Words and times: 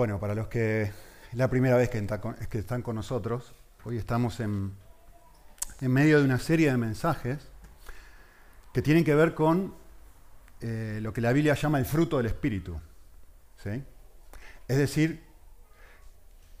Bueno, 0.00 0.18
para 0.18 0.34
los 0.34 0.48
que 0.48 0.84
es 0.84 0.92
la 1.34 1.50
primera 1.50 1.76
vez 1.76 1.90
que, 1.90 2.58
están 2.58 2.80
con 2.80 2.96
nosotros, 2.96 3.52
hoy 3.84 3.98
estamos 3.98 4.40
en, 4.40 4.72
medio 5.82 6.20
de 6.20 6.24
una 6.24 6.38
serie 6.38 6.70
de 6.70 6.78
mensajes 6.78 7.36
que 8.72 8.80
tienen 8.80 9.04
que 9.04 9.14
ver 9.14 9.34
con 9.34 9.74
eh, 10.62 11.00
lo 11.02 11.12
que 11.12 11.20
la 11.20 11.34
Biblia 11.34 11.52
llama 11.52 11.78
el 11.78 11.84
fruto 11.84 12.16
del 12.16 12.24
Espíritu. 12.24 12.80
Es 13.62 14.78
decir, 14.78 15.22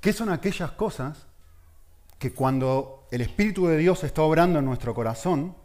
¿qué 0.02 0.12
son 0.12 0.28
aquellas 0.28 0.72
cosas 0.72 1.26
que 2.18 2.34
cuando 2.34 3.06
el 3.10 3.22
Espíritu 3.22 3.68
de 3.68 3.78
Dios 3.78 4.04
está 4.04 4.20
obrando 4.20 4.58
en 4.58 4.66
nuestro 4.66 4.94
corazón, 4.94 5.56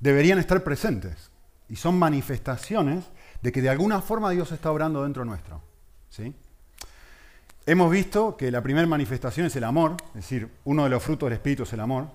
deberían 0.00 0.38
estar 0.38 0.64
presentes? 0.64 1.30
Y 1.68 1.76
son 1.76 1.98
manifestaciones 1.98 3.04
de 3.42 3.52
que 3.52 3.60
de 3.60 3.68
alguna 3.68 4.00
forma 4.00 4.30
Dios 4.30 4.50
está 4.50 4.70
obrando 4.70 5.02
dentro 5.02 5.26
nuestro. 5.26 5.60
¿sí? 6.08 6.34
Hemos 7.66 7.90
visto 7.90 8.36
que 8.36 8.50
la 8.50 8.62
primera 8.62 8.86
manifestación 8.86 9.46
es 9.46 9.56
el 9.56 9.64
amor, 9.64 9.96
es 10.08 10.14
decir, 10.14 10.50
uno 10.64 10.84
de 10.84 10.90
los 10.90 11.02
frutos 11.02 11.28
del 11.28 11.34
Espíritu 11.34 11.62
es 11.62 11.72
el 11.72 11.80
amor. 11.80 12.08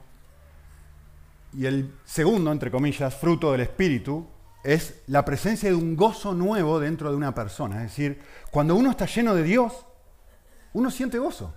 Y 1.53 1.65
el 1.65 1.95
segundo, 2.05 2.51
entre 2.51 2.69
comillas, 2.69 3.15
fruto 3.15 3.51
del 3.51 3.61
Espíritu 3.61 4.27
es 4.63 5.01
la 5.07 5.25
presencia 5.25 5.69
de 5.69 5.75
un 5.75 5.95
gozo 5.95 6.35
nuevo 6.35 6.79
dentro 6.79 7.09
de 7.09 7.17
una 7.17 7.33
persona. 7.33 7.77
Es 7.77 7.91
decir, 7.91 8.21
cuando 8.51 8.75
uno 8.75 8.91
está 8.91 9.07
lleno 9.07 9.33
de 9.33 9.41
Dios, 9.41 9.85
uno 10.73 10.91
siente 10.91 11.17
gozo. 11.17 11.51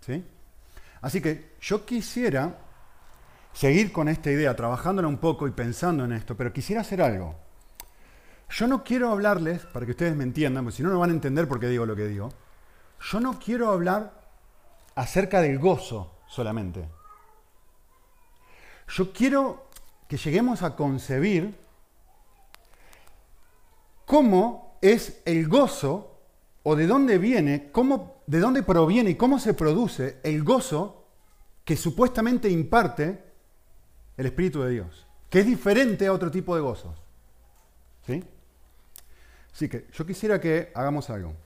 ¿sí? 0.00 0.24
Así 1.00 1.20
que 1.20 1.52
yo 1.60 1.86
quisiera 1.86 2.58
seguir 3.52 3.92
con 3.92 4.08
esta 4.08 4.32
idea, 4.32 4.56
trabajándola 4.56 5.06
un 5.06 5.18
poco 5.18 5.46
y 5.46 5.52
pensando 5.52 6.04
en 6.04 6.12
esto, 6.12 6.36
pero 6.36 6.52
quisiera 6.52 6.80
hacer 6.80 7.00
algo. 7.00 7.36
Yo 8.50 8.66
no 8.66 8.82
quiero 8.82 9.10
hablarles, 9.10 9.64
para 9.66 9.86
que 9.86 9.92
ustedes 9.92 10.16
me 10.16 10.24
entiendan, 10.24 10.64
porque 10.64 10.78
si 10.78 10.82
no, 10.82 10.90
no 10.90 10.98
van 10.98 11.10
a 11.10 11.14
entender 11.14 11.46
por 11.46 11.60
qué 11.60 11.68
digo 11.68 11.86
lo 11.86 11.94
que 11.94 12.08
digo. 12.08 12.30
Yo 13.10 13.20
no 13.20 13.38
quiero 13.38 13.70
hablar 13.70 14.12
acerca 14.94 15.40
del 15.40 15.58
gozo 15.58 16.12
solamente. 16.26 16.88
Yo 18.88 19.12
quiero 19.12 19.68
que 20.08 20.16
lleguemos 20.16 20.62
a 20.62 20.74
concebir 20.74 21.54
cómo 24.06 24.78
es 24.80 25.20
el 25.24 25.48
gozo 25.48 26.18
o 26.62 26.76
de 26.76 26.86
dónde 26.86 27.18
viene, 27.18 27.70
cómo, 27.72 28.22
de 28.26 28.40
dónde 28.40 28.62
proviene 28.62 29.10
y 29.10 29.14
cómo 29.16 29.38
se 29.38 29.52
produce 29.52 30.20
el 30.22 30.42
gozo 30.42 31.04
que 31.64 31.76
supuestamente 31.76 32.48
imparte 32.48 33.22
el 34.16 34.26
Espíritu 34.26 34.62
de 34.62 34.70
Dios, 34.70 35.06
que 35.28 35.40
es 35.40 35.46
diferente 35.46 36.06
a 36.06 36.12
otro 36.12 36.30
tipo 36.30 36.54
de 36.54 36.62
gozos. 36.62 36.96
¿Sí? 38.06 38.22
Así 39.52 39.68
que 39.68 39.88
yo 39.92 40.06
quisiera 40.06 40.40
que 40.40 40.72
hagamos 40.74 41.10
algo. 41.10 41.43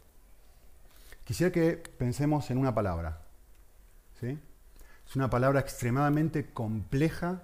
Quisiera 1.29 1.53
que 1.53 1.77
pensemos 1.77 2.51
en 2.51 2.57
una 2.57 2.75
palabra. 2.75 3.21
¿sí? 4.19 4.39
Es 5.07 5.15
una 5.15 5.29
palabra 5.29 5.61
extremadamente 5.61 6.55
compleja, 6.55 7.43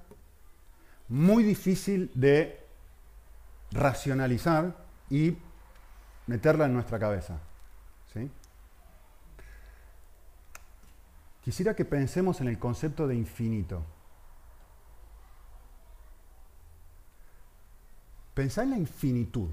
muy 1.07 1.43
difícil 1.45 2.11
de 2.15 2.67
racionalizar 3.73 4.75
y 5.11 5.37
meterla 6.27 6.65
en 6.65 6.73
nuestra 6.73 6.99
cabeza. 6.99 7.39
¿sí? 8.15 8.31
Quisiera 11.43 11.77
que 11.77 11.85
pensemos 11.85 12.41
en 12.41 12.49
el 12.49 12.59
concepto 12.59 13.07
de 13.07 13.17
infinito. 13.17 13.85
Pensá 18.33 18.63
en 18.63 18.71
la 18.71 18.79
infinitud. 18.79 19.51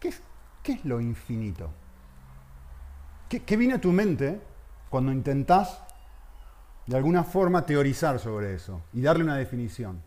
¿Qué 0.00 0.08
es, 0.08 0.20
¿Qué 0.68 0.74
es 0.74 0.84
lo 0.84 1.00
infinito? 1.00 1.70
¿Qué, 3.26 3.56
viene 3.56 3.72
a 3.72 3.80
tu 3.80 3.90
mente 3.90 4.38
cuando 4.90 5.10
intentás 5.12 5.80
de 6.86 6.94
alguna 6.94 7.24
forma 7.24 7.64
teorizar 7.64 8.18
sobre 8.18 8.54
eso 8.54 8.82
y 8.92 9.00
darle 9.00 9.24
una 9.24 9.36
definición? 9.36 10.02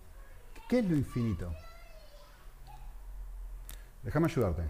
¿Qué 0.70 0.78
es 0.78 0.86
lo 0.86 0.96
infinito? 0.96 1.52
Déjame 4.04 4.28
ayudarte. 4.28 4.70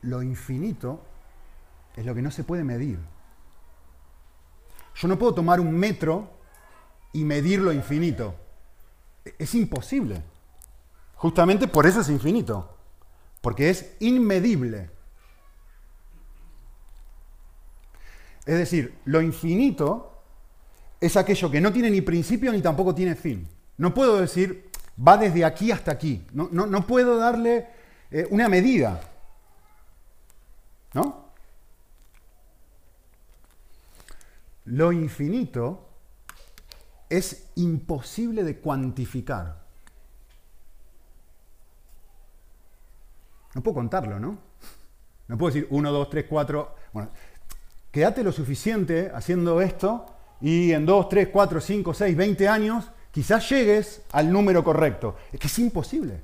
lo, 0.00 0.22
infinito 0.22 1.02
es 1.94 2.06
lo 2.06 2.14
que 2.14 2.22
no 2.22 2.30
se 2.30 2.44
puede 2.44 2.64
medir. 2.64 2.98
Yo 4.94 5.06
no 5.06 5.18
puedo 5.18 5.34
tomar 5.34 5.60
un 5.60 5.70
metro 5.70 6.30
y 7.12 7.24
medir 7.24 7.60
lo 7.60 7.74
infinito. 7.74 8.34
Es 9.38 9.54
imposible. 9.54 10.32
Justamente 11.24 11.66
por 11.68 11.86
eso 11.86 12.02
es 12.02 12.10
infinito, 12.10 12.76
porque 13.40 13.70
es 13.70 13.96
inmedible. 14.00 14.90
Es 18.44 18.58
decir, 18.58 18.98
lo 19.06 19.22
infinito 19.22 20.20
es 21.00 21.16
aquello 21.16 21.50
que 21.50 21.62
no 21.62 21.72
tiene 21.72 21.90
ni 21.90 22.02
principio 22.02 22.52
ni 22.52 22.60
tampoco 22.60 22.94
tiene 22.94 23.14
fin. 23.14 23.48
No 23.78 23.94
puedo 23.94 24.20
decir, 24.20 24.68
va 25.00 25.16
desde 25.16 25.46
aquí 25.46 25.70
hasta 25.70 25.92
aquí. 25.92 26.26
No, 26.34 26.86
puedo 26.86 27.16
darle 27.16 27.68
eh, 28.10 28.26
una 28.28 28.50
medida. 28.50 29.00
¿No? 30.92 31.30
Lo 34.66 34.92
infinito 34.92 35.88
es 37.08 37.48
imposible 37.54 38.44
de 38.44 38.58
cuantificar. 38.58 39.63
No 43.54 43.62
puedo 43.62 43.76
contarlo, 43.76 44.18
¿no? 44.18 44.38
No 45.28 45.38
puedo 45.38 45.54
decir 45.54 45.68
1, 45.70 45.92
2, 45.92 46.10
3, 46.10 46.26
4. 46.28 46.74
Bueno, 46.92 47.10
quédate 47.90 48.22
lo 48.22 48.32
suficiente 48.32 49.10
haciendo 49.14 49.60
esto 49.60 50.06
y 50.40 50.72
en 50.72 50.84
2, 50.84 51.08
3, 51.08 51.28
4, 51.32 51.60
5, 51.60 51.94
6, 51.94 52.16
20 52.16 52.48
años 52.48 52.90
quizás 53.10 53.48
llegues 53.48 54.02
al 54.12 54.30
número 54.32 54.64
correcto. 54.64 55.16
Es 55.32 55.38
que 55.38 55.46
es 55.46 55.58
imposible. 55.58 56.20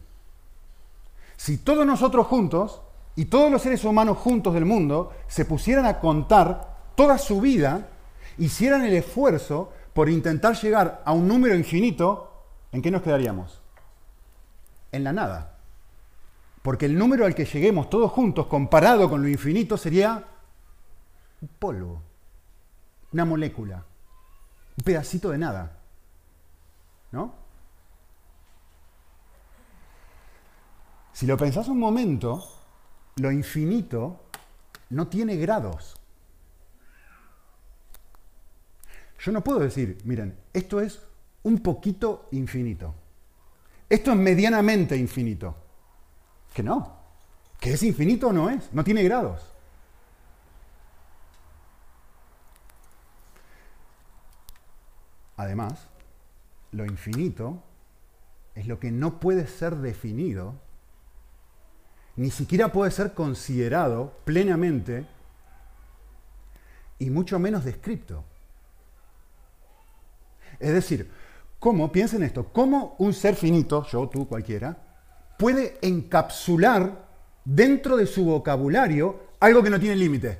Si 1.37 1.59
todos 1.59 1.87
nosotros 1.87 2.27
juntos 2.27 2.83
y 3.17 3.27
todos 3.27 3.51
los 3.51 3.63
seres 3.63 3.85
humanos 3.85 4.19
juntos 4.19 4.53
del 4.53 4.65
mundo 4.65 5.13
se 5.29 5.45
pusieran 5.45 5.87
a 5.87 6.01
contar 6.01 6.93
toda 6.97 7.17
su 7.17 7.41
vida, 7.41 7.89
hicieran 8.39 8.85
el 8.85 8.95
esfuerzo 8.95 9.73
por 9.95 10.09
intentar 10.09 10.55
llegar 10.57 11.03
a 11.05 11.13
un 11.13 11.29
número 11.29 11.55
infinito, 11.55 12.45
¿en 12.73 12.83
qué 12.83 12.91
nos 12.91 13.03
quedaríamos? 13.03 13.63
En 14.93 15.05
la 15.05 15.13
nada. 15.13 15.60
Porque 16.63 16.87
el 16.87 16.99
número 16.99 17.25
al 17.25 17.35
que 17.35 17.45
lleguemos 17.45 17.89
todos 17.89 18.11
juntos, 18.11 18.47
comparado 18.47 19.09
con 19.09 19.23
lo 19.23 19.29
infinito, 19.29 19.77
sería 19.77 20.25
un 21.41 21.49
polvo, 21.49 22.03
una 23.13 23.25
molécula, 23.25 23.85
un 24.77 24.85
pedacito 24.85 25.31
de 25.31 25.39
nada. 25.39 25.79
¿No? 27.13 27.35
Si 31.13 31.27
lo 31.27 31.37
pensás 31.37 31.69
un 31.69 31.79
momento, 31.79 32.43
lo 33.17 33.33
infinito 33.33 34.25
no 34.91 35.09
tiene 35.09 35.37
grados. 35.37 35.97
Yo 39.19 39.33
no 39.33 39.45
puedo 39.45 39.59
decir, 39.59 39.99
miren, 40.05 40.39
esto 40.53 40.81
es 40.81 41.03
un 41.43 41.59
poquito 41.61 42.29
infinito. 42.33 42.95
Esto 43.89 44.13
es 44.13 44.17
medianamente 44.17 44.97
infinito. 44.97 45.57
Que 46.53 46.63
no. 46.63 46.97
Que 47.59 47.75
es 47.75 47.83
infinito 47.83 48.33
no 48.33 48.51
es. 48.51 48.73
No 48.73 48.85
tiene 48.85 49.03
grados. 49.03 49.51
Además, 55.37 55.89
lo 56.73 56.85
infinito 56.85 57.63
es 58.55 58.67
lo 58.67 58.79
que 58.79 58.91
no 58.91 59.21
puede 59.21 59.47
ser 59.47 59.77
definido, 59.77 60.55
ni 62.17 62.31
siquiera 62.31 62.73
puede 62.73 62.91
ser 62.91 63.15
considerado 63.15 64.13
plenamente 64.25 65.07
y 66.99 67.09
mucho 67.09 67.39
menos 67.39 67.65
descripto. 67.65 68.23
Es 70.59 70.75
decir, 70.75 71.11
¿cómo, 71.59 71.91
piensen 71.91 72.23
esto, 72.23 72.53
cómo 72.53 72.97
un 72.99 73.15
ser 73.15 73.35
finito, 73.35 73.87
yo, 73.87 74.11
tú, 74.11 74.29
cualquiera, 74.29 74.90
puede 75.41 75.79
encapsular 75.81 77.09
dentro 77.47 77.97
de 77.97 78.07
su 78.07 78.27
vocabulario 78.27 79.31
algo 79.41 79.63
que 79.63 79.71
no 79.71 79.81
tiene 79.81 79.97
límite. 79.97 80.39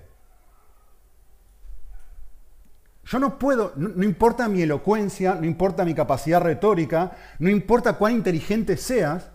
Yo 3.05 3.19
no 3.19 3.39
puedo, 3.39 3.73
no, 3.77 4.05
importa 4.05 4.47
mi 4.47 4.61
elocuencia, 4.61 5.35
no 5.37 5.47
importa 5.47 5.87
mi 5.87 5.95
capacidad 5.95 6.43
retórica, 6.43 7.17
no 7.39 7.49
importa 7.49 7.95
cuán 7.95 8.13
inteligente 8.13 8.77
seas, 8.77 9.31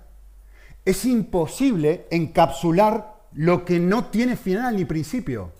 es 0.85 1.03
imposible 1.03 2.07
encapsular 2.11 3.15
lo 3.33 3.65
que 3.65 3.79
no 3.79 4.05
tiene 4.05 4.37
final 4.37 4.75
ni 4.75 4.85
principio. 4.85 5.51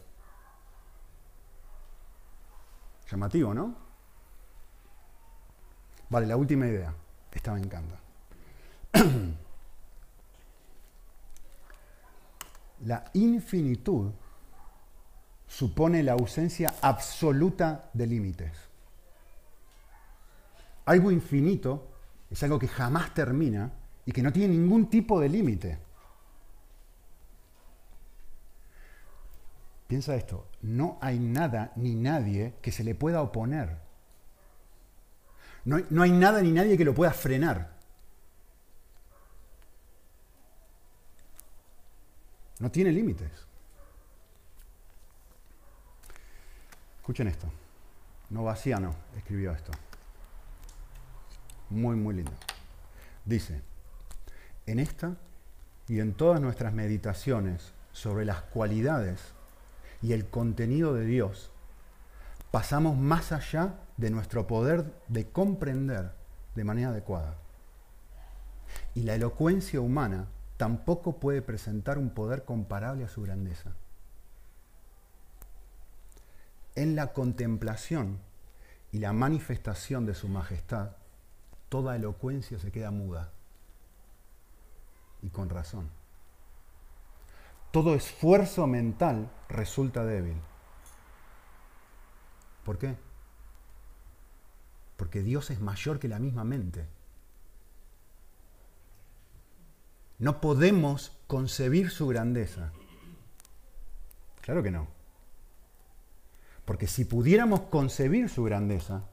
Llamativo, 3.10 3.56
¿no? 3.56 3.76
Vale, 6.10 6.28
la 6.28 6.38
última 6.38 6.68
idea. 6.68 6.94
Esta 7.32 7.54
me 7.54 7.60
encanta. 7.60 8.00
La 12.86 13.04
infinitud 13.14 14.12
supone 15.48 16.04
la 16.04 16.14
ausencia 16.14 16.74
absoluta 16.82 17.90
de 17.94 18.08
límites. 18.08 18.52
Algo 20.86 21.12
infinito 21.12 21.88
es 22.30 22.42
algo 22.44 22.60
que 22.60 22.68
jamás 22.68 23.14
termina 23.14 23.72
y 24.06 24.12
que 24.12 24.22
no 24.22 24.32
tiene 24.32 24.54
ningún 24.54 24.90
tipo 24.90 25.20
de 25.20 25.30
límite. 25.30 25.80
Piensa 29.88 30.16
esto, 30.16 30.48
no 30.62 30.98
hay 31.02 31.20
nada 31.20 31.72
ni 31.76 31.96
nadie 31.96 32.56
que 32.62 32.72
se 32.72 32.84
le 32.84 32.96
pueda 32.96 33.22
oponer. 33.22 33.78
No 35.64 35.78
hay, 35.78 35.86
no 35.90 36.04
hay 36.04 36.12
nada 36.12 36.42
ni 36.42 36.52
nadie 36.52 36.78
que 36.78 36.86
lo 36.86 36.94
pueda 36.94 37.12
frenar. 37.12 37.75
No 42.60 42.72
tiene 42.72 42.92
límites. 42.92 43.32
Escuchen 46.98 47.28
esto. 47.28 47.48
Novaciano 48.30 48.96
escribió 49.16 49.52
esto. 49.52 49.72
Muy, 51.70 51.96
muy 51.96 52.16
lindo. 52.16 52.32
Dice, 53.26 53.62
en 54.66 54.80
esta 54.80 55.16
y 55.88 56.00
en 56.00 56.14
todas 56.14 56.42
nuestras 56.42 56.74
meditaciones 56.74 57.74
sobre 57.92 58.26
las 58.26 58.42
cualidades 58.42 59.22
y 60.02 60.14
el 60.14 60.28
contenido 60.28 60.94
de 60.94 61.06
Dios, 61.06 61.52
pasamos 62.52 62.98
más 62.98 63.32
allá 63.32 63.76
de 63.98 64.10
nuestro 64.10 64.48
poder 64.48 64.94
de 65.08 65.28
comprender 65.30 66.12
de 66.56 66.64
manera 66.64 66.90
adecuada. 66.90 67.36
Y 68.94 69.04
la 69.04 69.16
elocuencia 69.16 69.80
humana 69.82 70.28
tampoco 70.58 71.20
puede 71.20 71.42
presentar 71.42 71.98
un 71.98 72.10
poder 72.10 72.46
comparable 72.46 73.04
a 73.06 73.10
su 73.10 73.22
grandeza. 73.22 73.72
En 76.76 76.96
la 76.96 77.14
contemplación 77.14 78.20
y 78.92 79.00
la 79.00 79.14
manifestación 79.14 80.06
de 80.06 80.14
su 80.14 80.28
majestad, 80.28 80.92
toda 81.70 81.96
elocuencia 81.96 82.60
se 82.60 82.72
queda 82.72 82.92
muda. 82.92 83.32
Y 85.22 85.30
con 85.30 85.50
razón. 85.50 85.90
Todo 87.72 87.96
esfuerzo 87.96 88.68
mental 88.68 89.30
resulta 89.50 90.06
débil. 90.06 90.40
¿Por 92.64 92.78
qué? 92.78 92.96
Porque 94.96 95.22
Dios 95.22 95.52
es 95.52 95.60
mayor 95.60 96.00
que 96.00 96.08
la 96.08 96.20
misma 96.20 96.44
mente. 96.44 96.88
No 100.20 100.40
podemos 100.40 101.12
concebir 101.28 101.92
su 101.92 102.08
grandeza. 102.08 102.72
Claro 104.42 104.64
que 104.64 104.72
no. 104.72 104.88
Porque 106.66 106.88
si 106.88 107.06
pudiéramos 107.06 107.62
concebir 107.62 108.30
su 108.30 108.44
grandeza, 108.44 109.04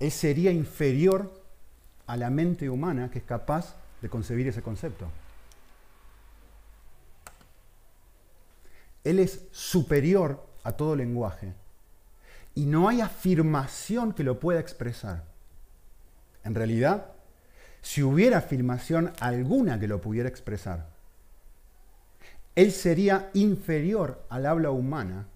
Él 0.00 0.10
sería 0.10 0.50
inferior 0.50 1.42
a 2.06 2.16
la 2.16 2.30
mente 2.30 2.68
humana 2.70 3.10
que 3.10 3.18
es 3.18 3.24
capaz 3.24 3.76
de 4.00 4.08
concebir 4.08 4.48
ese 4.48 4.62
concepto. 4.62 5.08
Él 9.04 9.18
es 9.18 9.46
superior 9.52 10.44
a 10.64 10.72
todo 10.72 10.96
lenguaje. 10.96 11.54
Y 12.54 12.66
no 12.66 12.88
hay 12.88 13.00
afirmación 13.00 14.12
que 14.12 14.24
lo 14.24 14.40
pueda 14.40 14.60
expresar. 14.60 15.24
En 16.44 16.54
realidad, 16.54 17.12
si 17.88 18.02
hubiera 18.02 18.36
afirmación 18.36 19.14
alguna 19.18 19.80
que 19.80 19.88
lo 19.88 19.98
pudiera 19.98 20.28
expresar, 20.28 20.90
él 22.54 22.70
sería 22.70 23.30
inferior 23.32 24.26
al 24.28 24.44
habla 24.44 24.70
humana 24.72 25.26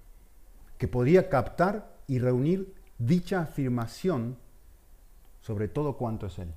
que 0.77 0.87
podría 0.87 1.31
captar 1.31 1.97
y 2.07 2.19
reunir 2.19 2.75
dicha 2.99 3.41
afirmación 3.41 4.37
sobre 5.41 5.69
todo 5.69 5.97
cuanto 5.97 6.27
es 6.27 6.39
Él. 6.41 6.53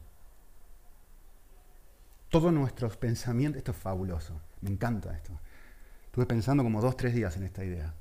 Todos 2.28 2.52
nuestros 2.52 2.98
pensamientos, 2.98 3.60
esto 3.60 3.72
es 3.72 3.78
fabuloso, 3.78 4.42
me 4.60 4.72
encanta 4.72 5.16
esto. 5.16 5.32
Estuve 6.08 6.26
pensando 6.26 6.62
como 6.62 6.82
dos, 6.82 6.98
tres 6.98 7.16
días 7.16 7.38
en 7.38 7.44
esta 7.44 7.64
idea. 7.64 7.94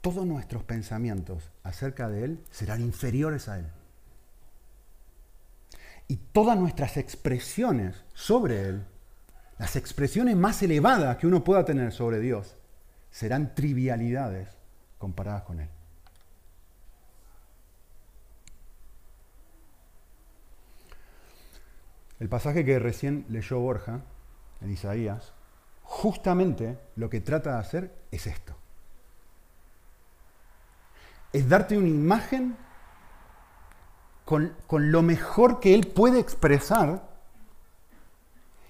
Todos 0.00 0.26
nuestros 0.26 0.64
pensamientos 0.64 1.52
acerca 1.62 2.08
de 2.08 2.24
Él 2.24 2.44
serán 2.50 2.80
inferiores 2.80 3.48
a 3.48 3.60
Él. 3.60 3.66
Y 6.10 6.16
todas 6.16 6.58
nuestras 6.58 6.96
expresiones 6.96 8.02
sobre 8.14 8.62
Él, 8.62 8.84
las 9.58 9.76
expresiones 9.76 10.34
más 10.34 10.60
elevadas 10.60 11.16
que 11.18 11.28
uno 11.28 11.44
pueda 11.44 11.64
tener 11.64 11.92
sobre 11.92 12.18
Dios, 12.18 12.56
serán 13.12 13.54
trivialidades 13.54 14.48
comparadas 14.98 15.44
con 15.44 15.60
Él. 15.60 15.68
El 22.18 22.28
pasaje 22.28 22.64
que 22.64 22.80
recién 22.80 23.24
leyó 23.28 23.60
Borja 23.60 24.00
en 24.62 24.72
Isaías, 24.72 25.32
justamente 25.84 26.76
lo 26.96 27.08
que 27.08 27.20
trata 27.20 27.52
de 27.52 27.60
hacer 27.60 27.94
es 28.10 28.26
esto. 28.26 28.56
Es 31.32 31.48
darte 31.48 31.78
una 31.78 31.86
imagen 31.86 32.56
con, 34.30 34.92
lo 34.92 35.02
mejor 35.02 35.58
que 35.58 35.74
él 35.74 35.88
puede 35.88 36.20
expresar 36.20 37.02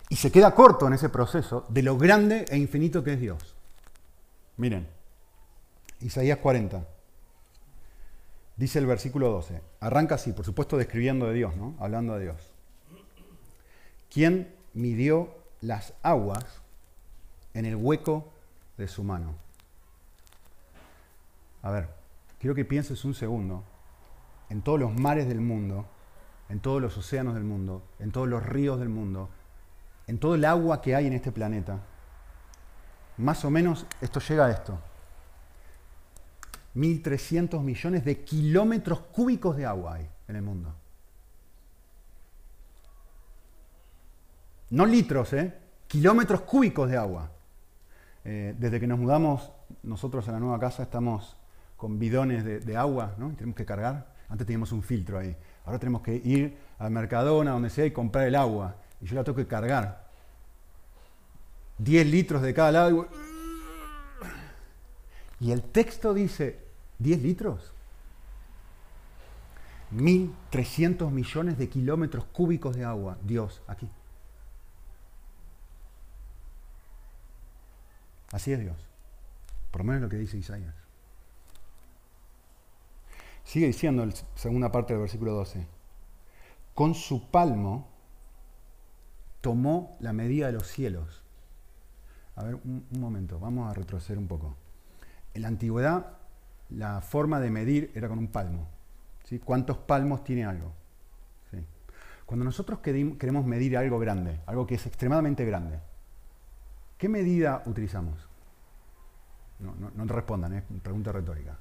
y 0.08 0.16
se 0.16 0.32
queda 0.32 0.54
corto 0.54 0.86
en 0.86 0.94
ese 0.94 1.10
proceso 1.10 1.66
de 1.68 1.82
lo 1.82 1.98
grande 1.98 2.46
e 2.48 2.56
infinito 2.56 3.04
que 3.04 3.12
es 3.12 3.20
Dios. 3.20 3.54
Miren, 4.56 4.88
Isaías 6.00 6.38
40. 6.38 6.82
Dice 8.56 8.78
el 8.78 8.86
versículo 8.86 9.30
12. 9.30 9.60
Arranca 9.80 10.14
así, 10.14 10.32
por 10.32 10.46
supuesto 10.46 10.78
describiendo 10.78 11.26
de 11.26 11.34
Dios, 11.34 11.54
¿no? 11.56 11.74
Hablando 11.78 12.14
de 12.14 12.22
Dios. 12.22 12.52
¿Quién 14.10 14.54
midió 14.72 15.28
las 15.60 15.92
aguas 16.02 16.46
en 17.52 17.66
el 17.66 17.76
hueco 17.76 18.32
de 18.78 18.88
su 18.88 19.04
mano? 19.04 19.34
A 21.60 21.70
ver, 21.70 21.90
quiero 22.38 22.54
que 22.54 22.64
pienses 22.64 23.04
un 23.04 23.12
segundo 23.12 23.62
en 24.50 24.62
todos 24.62 24.78
los 24.78 24.94
mares 24.94 25.26
del 25.28 25.40
mundo, 25.40 25.86
en 26.48 26.60
todos 26.60 26.82
los 26.82 26.96
océanos 26.96 27.34
del 27.34 27.44
mundo, 27.44 27.82
en 27.98 28.12
todos 28.12 28.28
los 28.28 28.44
ríos 28.44 28.78
del 28.78 28.88
mundo, 28.88 29.30
en 30.06 30.18
todo 30.18 30.34
el 30.34 30.44
agua 30.44 30.82
que 30.82 30.94
hay 30.94 31.06
en 31.06 31.12
este 31.12 31.32
planeta. 31.32 31.78
Más 33.16 33.44
o 33.44 33.50
menos 33.50 33.86
esto 34.00 34.20
llega 34.20 34.46
a 34.46 34.50
esto. 34.50 34.78
1.300 36.74 37.60
millones 37.62 38.04
de 38.04 38.24
kilómetros 38.24 39.00
cúbicos 39.00 39.56
de 39.56 39.66
agua 39.66 39.94
hay 39.94 40.08
en 40.28 40.36
el 40.36 40.42
mundo. 40.42 40.74
No 44.70 44.86
litros, 44.86 45.32
¿eh? 45.32 45.52
Kilómetros 45.88 46.42
cúbicos 46.42 46.88
de 46.88 46.96
agua. 46.96 47.30
Eh, 48.24 48.54
desde 48.58 48.78
que 48.78 48.86
nos 48.86 48.98
mudamos 48.98 49.50
nosotros 49.82 50.28
a 50.28 50.32
la 50.32 50.40
nueva 50.40 50.60
casa 50.60 50.82
estamos 50.82 51.36
con 51.76 51.98
bidones 51.98 52.44
de, 52.44 52.76
agua, 52.76 53.14
¿no? 53.18 53.30
tenemos 53.30 53.56
que 53.56 53.64
cargar. 53.64 54.19
Antes 54.30 54.46
teníamos 54.46 54.72
un 54.72 54.82
filtro 54.82 55.18
ahí. 55.18 55.36
Ahora 55.64 55.78
tenemos 55.78 56.02
que 56.02 56.14
ir 56.14 56.56
al 56.78 56.90
Mercadona, 56.90 57.50
donde 57.50 57.68
sea, 57.68 57.84
y 57.84 57.90
comprar 57.90 58.26
el 58.26 58.36
agua. 58.36 58.76
Y 59.00 59.06
yo 59.06 59.16
la 59.16 59.24
tengo 59.24 59.36
que 59.36 59.46
cargar. 59.46 60.08
10 61.78 62.06
litros 62.06 62.42
de 62.42 62.54
cada 62.54 62.72
lado. 62.72 63.08
Y 65.40 65.50
el 65.50 65.62
texto 65.62 66.14
dice, 66.14 66.60
¿10 67.00 67.22
litros? 67.22 67.72
1.300 69.94 71.10
millones 71.10 71.58
de 71.58 71.68
kilómetros 71.68 72.24
cúbicos 72.26 72.76
de 72.76 72.84
agua. 72.84 73.18
Dios, 73.22 73.62
aquí. 73.66 73.88
Así 78.30 78.52
es 78.52 78.60
Dios. 78.60 78.76
Por 79.72 79.80
lo 79.80 79.86
menos 79.86 80.02
lo 80.02 80.08
que 80.08 80.16
dice 80.16 80.36
Isaías. 80.36 80.79
Sigue 83.50 83.66
diciendo 83.66 84.06
la 84.06 84.12
segunda 84.36 84.70
parte 84.70 84.92
del 84.92 85.00
versículo 85.00 85.32
12. 85.32 85.66
Con 86.72 86.94
su 86.94 87.32
palmo 87.32 87.88
tomó 89.40 89.96
la 89.98 90.12
medida 90.12 90.46
de 90.46 90.52
los 90.52 90.68
cielos. 90.68 91.24
A 92.36 92.44
ver, 92.44 92.54
un, 92.54 92.86
momento, 93.00 93.40
vamos 93.40 93.68
a 93.68 93.74
retroceder 93.74 94.18
un 94.18 94.28
poco. 94.28 94.54
En 95.34 95.42
la 95.42 95.48
antigüedad, 95.48 96.18
la 96.68 97.00
forma 97.00 97.40
de 97.40 97.50
medir 97.50 97.90
era 97.96 98.08
con 98.08 98.20
un 98.20 98.28
palmo. 98.28 98.68
¿sí? 99.24 99.40
¿Cuántos 99.40 99.78
palmos 99.78 100.22
tiene 100.22 100.44
algo? 100.44 100.72
Cuando 102.26 102.44
nosotros 102.44 102.78
queremos 102.78 103.44
medir 103.46 103.76
algo 103.76 103.98
grande, 103.98 104.42
algo 104.46 104.64
que 104.64 104.76
es 104.76 104.86
extremadamente 104.86 105.44
grande, 105.44 105.80
¿Qué 106.98 107.08
medida 107.08 107.64
utilizamos? 107.66 108.28
No, 109.58 109.74
no, 109.74 110.04
respondan, 110.04 110.52
es 110.52 110.62
pregunta 110.82 111.10
retórica. 111.10 111.58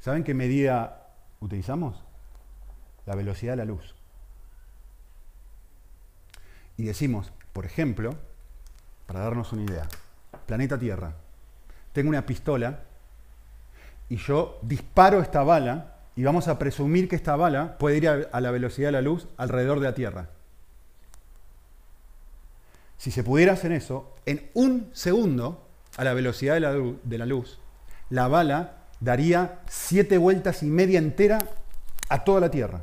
¿Saben 0.00 0.24
qué 0.24 0.34
medida 0.34 1.08
utilizamos? 1.40 2.02
La 3.06 3.14
velocidad 3.14 3.52
de 3.52 3.56
la 3.58 3.64
luz. 3.64 3.94
Y 6.76 6.84
decimos, 6.84 7.32
por 7.52 7.66
ejemplo, 7.66 8.14
para 9.06 9.20
darnos 9.20 9.52
una 9.52 9.62
idea, 9.62 9.88
planeta 10.46 10.78
Tierra, 10.78 11.14
tengo 11.92 12.10
una 12.10 12.26
pistola 12.26 12.80
y 14.08 14.16
yo 14.16 14.58
disparo 14.62 15.20
esta 15.20 15.42
bala 15.42 15.96
y 16.14 16.24
vamos 16.24 16.48
a 16.48 16.58
presumir 16.58 17.08
que 17.08 17.16
esta 17.16 17.36
bala 17.36 17.78
puede 17.78 17.96
ir 17.96 18.08
a, 18.08 18.40
la 18.40 18.50
velocidad 18.50 18.88
de 18.88 18.92
la 18.92 19.02
luz 19.02 19.28
alrededor 19.36 19.80
de 19.80 19.86
la 19.86 19.94
Tierra. 19.94 20.28
Si 22.96 23.10
se 23.10 23.22
pudiera 23.22 23.52
hacer 23.52 23.72
eso, 23.72 24.14
en 24.26 24.50
un 24.54 24.90
segundo, 24.92 25.64
a 25.96 26.04
la 26.04 26.14
velocidad 26.14 26.54
de 26.54 26.60
la, 27.18 27.26
luz, 27.26 27.58
la 28.10 28.26
bala 28.26 28.78
daría 29.00 29.60
siete 29.68 30.18
vueltas 30.18 30.62
y 30.62 30.66
media 30.66 30.98
entera 30.98 31.38
a 32.08 32.24
toda 32.24 32.40
la 32.40 32.50
Tierra, 32.50 32.82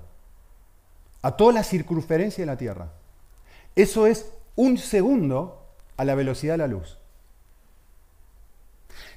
a 1.22 1.32
toda 1.36 1.54
la 1.54 1.64
circunferencia 1.64 2.42
de 2.42 2.46
la 2.48 2.58
Tierra. 2.58 2.92
Eso 3.76 4.08
es 4.08 4.32
un 4.56 4.78
segundo 4.78 5.66
a 5.98 6.06
la 6.06 6.16
velocidad 6.16 6.54
de 6.54 6.60
la 6.60 6.68
luz. 6.68 6.98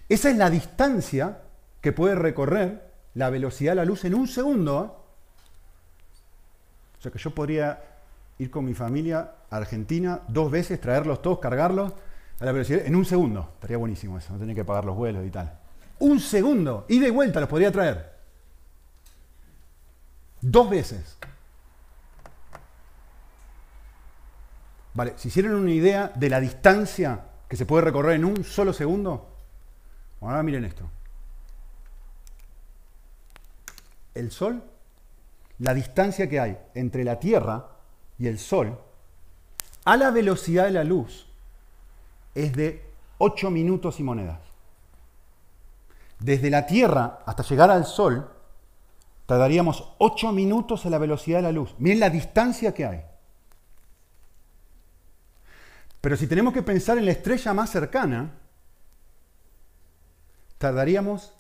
Esa 0.09 0.31
es 0.31 0.37
la 0.37 0.51
distancia 0.51 1.43
que 1.81 1.93
puede 1.93 2.15
recorrer 2.15 2.89
la 3.15 3.31
velocidad 3.31 3.73
de 3.73 3.77
la 3.77 3.85
luz 3.85 4.05
en 4.05 4.15
un 4.15 4.27
segundo. 4.27 4.85
¿eh? 4.85 4.99
O 6.99 7.03
sea 7.03 7.13
que 7.13 7.19
yo 7.19 7.35
podría 7.35 7.83
ir 8.39 8.51
con 8.51 8.65
mi 8.65 8.75
familia 8.75 9.33
a 9.51 9.57
Argentina 9.57 10.23
dos 10.29 10.51
veces, 10.51 10.81
traerlos 10.81 11.23
todos, 11.23 11.39
cargarlos 11.39 11.93
a 12.41 12.45
la 12.45 12.53
velocidad 12.53 12.87
en 12.87 12.97
un 12.97 13.05
segundo. 13.05 13.51
Estaría 13.55 13.77
buenísimo 13.77 14.19
eso, 14.19 14.33
no 14.33 14.39
tener 14.39 14.55
que 14.55 14.65
pagar 14.65 14.85
los 14.85 14.97
vuelos 14.97 15.27
y 15.27 15.31
tal. 15.31 15.59
Un 16.01 16.21
segundo, 16.21 16.87
y 16.89 17.11
vuelta 17.11 17.41
los 17.41 17.49
podría 17.49 17.73
traer. 17.73 18.17
Dos 20.41 20.71
veces. 20.71 21.19
Vale, 24.95 25.15
si 25.17 25.29
hicieron 25.29 25.55
una 25.55 25.71
idea 25.71 26.13
de 26.15 26.29
la 26.29 26.41
distancia 26.41 27.25
que 27.49 27.57
se 27.57 27.67
puede 27.67 27.85
recorrer 27.85 28.17
en 28.17 28.25
un 28.25 28.45
solo 28.45 28.73
segundo, 28.73 29.29
ahora 30.21 30.43
miren 30.43 30.65
esto. 30.65 30.91
El 34.15 34.31
Sol, 34.33 34.63
la 35.61 35.75
distancia 35.75 36.29
que 36.29 36.41
hay 36.41 36.59
entre 36.75 37.05
la 37.05 37.21
Tierra 37.21 37.69
y 38.19 38.27
el 38.27 38.39
Sol, 38.39 38.79
a 39.85 39.97
la 39.97 40.11
velocidad 40.11 40.65
de 40.65 40.73
la 40.73 40.85
luz, 40.85 41.27
es 42.35 42.53
de 42.55 42.85
8 43.19 43.51
minutos 43.51 44.01
y 44.01 44.03
monedas. 44.03 44.48
Desde 46.21 46.51
la 46.51 46.67
Tierra 46.67 47.21
hasta 47.27 47.43
llegar 47.43 47.71
al 47.71 47.85
Sol, 47.87 48.31
tardaríamos 49.27 49.93
8 49.99 50.33
minutos 50.33 50.85
a 50.87 50.91
la 50.91 50.99
velocidad 50.99 51.39
de 51.39 51.43
la 51.43 51.53
luz. 51.53 51.75
Miren 51.79 52.01
la 52.01 52.11
distancia 52.11 52.75
que 52.75 52.87
hay. 52.87 53.05
Pero 56.01 56.17
si 56.17 56.27
tenemos 56.27 56.55
que 56.55 56.63
pensar 56.63 56.99
en 56.99 57.05
la 57.05 57.13
estrella 57.13 57.53
más 57.53 57.71
cercana, 57.71 58.33
tardaríamos 60.59 61.35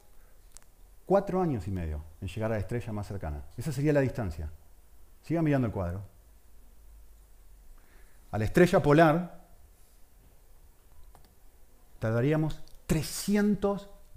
4 1.06 1.40
años 1.40 1.66
y 1.66 1.70
medio 1.70 2.04
en 2.20 2.28
llegar 2.28 2.50
a 2.52 2.54
la 2.54 2.60
estrella 2.60 2.92
más 2.92 3.06
cercana. 3.06 3.42
Esa 3.56 3.72
sería 3.72 3.92
la 3.92 4.00
distancia. 4.00 4.50
Sigan 5.22 5.44
mirando 5.44 5.66
el 5.66 5.72
cuadro. 5.72 6.02
A 8.30 8.38
la 8.38 8.44
estrella 8.44 8.82
polar 8.82 9.38
tardaríamos 11.98 12.60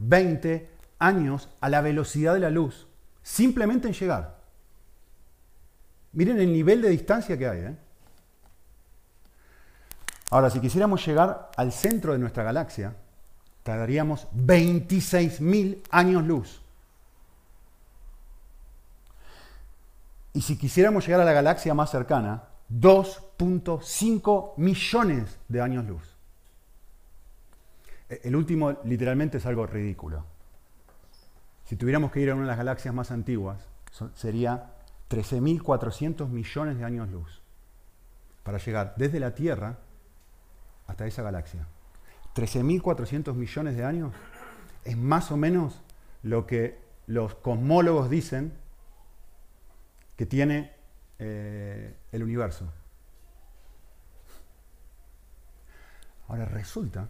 320 0.09 0.69
años 0.99 1.49
a 1.59 1.69
la 1.69 1.81
velocidad 1.81 2.33
de 2.33 2.39
la 2.39 2.49
luz, 2.49 2.87
simplemente 3.23 3.87
en 3.87 3.93
llegar. 3.93 4.37
Miren 6.13 6.39
el 6.39 6.51
nivel 6.51 6.81
de 6.81 6.89
distancia 6.89 7.37
que 7.37 7.47
hay. 7.47 7.59
¿eh? 7.59 7.75
Ahora, 10.29 10.49
si 10.49 10.59
quisiéramos 10.59 11.05
llegar 11.05 11.51
al 11.55 11.71
centro 11.71 12.13
de 12.13 12.19
nuestra 12.19 12.43
galaxia, 12.43 12.95
tardaríamos 13.63 14.27
26.000 14.35 15.83
años 15.89 16.23
luz. 16.25 16.61
Y 20.33 20.41
si 20.41 20.57
quisiéramos 20.57 21.05
llegar 21.05 21.21
a 21.21 21.25
la 21.25 21.33
galaxia 21.33 21.73
más 21.73 21.91
cercana, 21.91 22.43
2.5 22.69 24.53
millones 24.57 25.37
de 25.49 25.61
años 25.61 25.85
luz. 25.85 26.10
El 28.23 28.35
último 28.35 28.77
literalmente 28.83 29.37
es 29.37 29.45
algo 29.45 29.65
ridículo. 29.65 30.25
Si 31.63 31.77
tuviéramos 31.77 32.11
que 32.11 32.19
ir 32.19 32.29
a 32.29 32.33
una 32.33 32.43
de 32.43 32.47
las 32.49 32.57
galaxias 32.57 32.93
más 32.93 33.11
antiguas, 33.11 33.65
sería 34.15 34.73
13.400 35.09 36.27
millones 36.27 36.77
de 36.77 36.83
años 36.83 37.09
luz 37.09 37.41
para 38.43 38.57
llegar 38.57 38.93
desde 38.97 39.19
la 39.19 39.33
Tierra 39.33 39.77
hasta 40.87 41.07
esa 41.07 41.23
galaxia. 41.23 41.67
13.400 42.35 43.33
millones 43.33 43.77
de 43.77 43.85
años 43.85 44.13
es 44.83 44.97
más 44.97 45.31
o 45.31 45.37
menos 45.37 45.81
lo 46.23 46.45
que 46.47 46.79
los 47.07 47.35
cosmólogos 47.35 48.09
dicen 48.09 48.53
que 50.17 50.25
tiene 50.25 50.73
eh, 51.19 51.95
el 52.11 52.23
universo. 52.23 52.71
Ahora 56.27 56.45
resulta, 56.45 57.09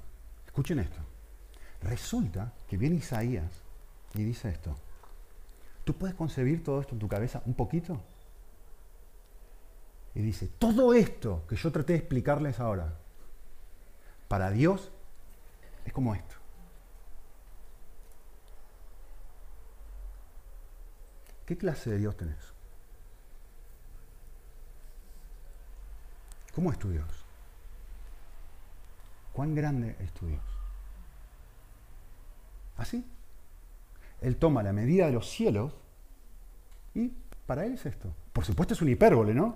escuchen 0.52 0.80
esto, 0.80 1.00
resulta 1.82 2.52
que 2.68 2.76
viene 2.76 2.98
Isaías 2.98 3.50
y 4.14 4.24
dice 4.24 4.50
esto. 4.50 4.76
¿Tú 5.86 5.94
puedes 5.94 6.14
concebir 6.14 6.62
todo 6.62 6.82
esto 6.82 6.94
en 6.94 7.00
tu 7.00 7.08
cabeza 7.08 7.42
un 7.46 7.54
poquito? 7.54 8.02
Y 10.14 10.20
dice, 10.20 10.48
todo 10.60 10.94
esto 10.94 11.46
que 11.48 11.56
yo 11.56 11.72
traté 11.72 11.94
de 11.94 12.00
explicarles 12.00 12.60
ahora, 12.60 12.98
para 14.28 14.52
Dios 14.52 14.92
es 15.86 15.94
como 15.94 16.14
esto. 16.14 16.36
¿Qué 21.46 21.58
clase 21.58 21.92
de 21.92 21.98
Dios 21.98 22.18
tenés? 22.18 22.54
¿Cómo 26.54 26.74
es 26.74 26.78
tu 26.78 26.90
Dios? 26.90 27.21
¿Cuán 29.34 29.56
grande 29.56 29.96
es 30.00 30.12
tu 30.12 30.28
Dios? 30.28 30.44
¿Así? 32.78 33.06
Él 34.22 34.36
toma 34.38 34.64
la 34.64 34.74
medida 34.74 35.08
de 35.08 35.14
los 35.14 35.30
cielos 35.30 35.74
y 36.94 37.12
para 37.46 37.66
él 37.66 37.74
es 37.74 37.86
esto. 37.86 38.14
Por 38.34 38.46
supuesto 38.46 38.74
es 38.74 38.82
un 38.82 38.90
hipérbole, 38.90 39.34
¿no? 39.34 39.56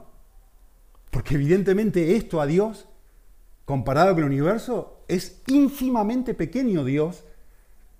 Porque 1.12 1.36
evidentemente 1.36 2.15
esto 2.15 2.41
a 2.41 2.46
Dios, 2.46 2.88
comparado 3.65 4.13
con 4.13 4.24
el 4.24 4.29
universo, 4.29 5.03
es 5.08 5.41
ínfimamente 5.48 6.34
pequeño 6.34 6.84
Dios. 6.84 7.24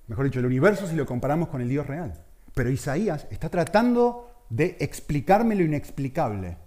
Mejor 0.08 0.26
dicho, 0.26 0.40
el 0.40 0.46
universo 0.46 0.88
si 0.88 0.96
lo 0.96 1.06
comparamos 1.06 1.50
con 1.50 1.62
el 1.62 1.70
Dios 1.70 1.88
real. 1.88 2.24
Pero 2.54 2.70
Isaías 2.70 3.28
está 3.30 3.50
tratando 3.50 4.32
de 4.50 4.78
explicarme 4.80 5.56
lo 5.56 5.64
inexplicable 5.64 6.58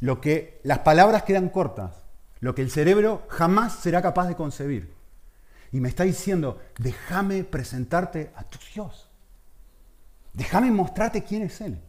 lo 0.00 0.20
que 0.20 0.60
las 0.64 0.80
palabras 0.80 1.22
quedan 1.22 1.50
cortas, 1.50 2.06
lo 2.40 2.54
que 2.54 2.62
el 2.62 2.70
cerebro 2.70 3.26
jamás 3.28 3.74
será 3.74 4.02
capaz 4.02 4.28
de 4.28 4.36
concebir. 4.36 4.94
Y 5.72 5.80
me 5.80 5.88
está 5.88 6.04
diciendo, 6.04 6.58
déjame 6.78 7.44
presentarte 7.44 8.32
a 8.34 8.44
tu 8.44 8.58
Dios. 8.74 9.08
Déjame 10.32 10.70
mostrarte 10.70 11.22
quién 11.22 11.42
es 11.42 11.60
Él. 11.60 11.80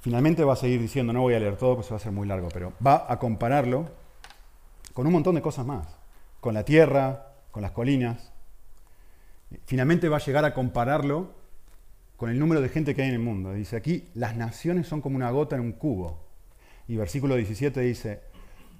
Finalmente 0.00 0.44
va 0.44 0.52
a 0.52 0.56
seguir 0.56 0.80
diciendo, 0.80 1.12
no 1.12 1.22
voy 1.22 1.34
a 1.34 1.40
leer 1.40 1.56
todo, 1.56 1.76
pues 1.76 1.90
va 1.90 1.96
a 1.96 2.00
ser 2.00 2.12
muy 2.12 2.26
largo, 2.26 2.48
pero 2.52 2.72
va 2.84 3.06
a 3.08 3.18
compararlo 3.18 3.90
con 4.94 5.06
un 5.06 5.12
montón 5.12 5.34
de 5.34 5.42
cosas 5.42 5.66
más, 5.66 5.86
con 6.40 6.54
la 6.54 6.64
tierra, 6.64 7.32
con 7.50 7.62
las 7.62 7.72
colinas. 7.72 8.32
Finalmente 9.64 10.08
va 10.08 10.18
a 10.18 10.20
llegar 10.20 10.44
a 10.44 10.54
compararlo 10.54 11.37
con 12.18 12.30
el 12.30 12.38
número 12.38 12.60
de 12.60 12.68
gente 12.68 12.94
que 12.94 13.02
hay 13.02 13.08
en 13.08 13.14
el 13.14 13.20
mundo. 13.20 13.54
Dice 13.54 13.76
aquí, 13.76 14.08
las 14.14 14.36
naciones 14.36 14.88
son 14.88 15.00
como 15.00 15.16
una 15.16 15.30
gota 15.30 15.54
en 15.54 15.62
un 15.62 15.72
cubo. 15.72 16.26
Y 16.88 16.96
versículo 16.96 17.36
17 17.36 17.80
dice, 17.80 18.20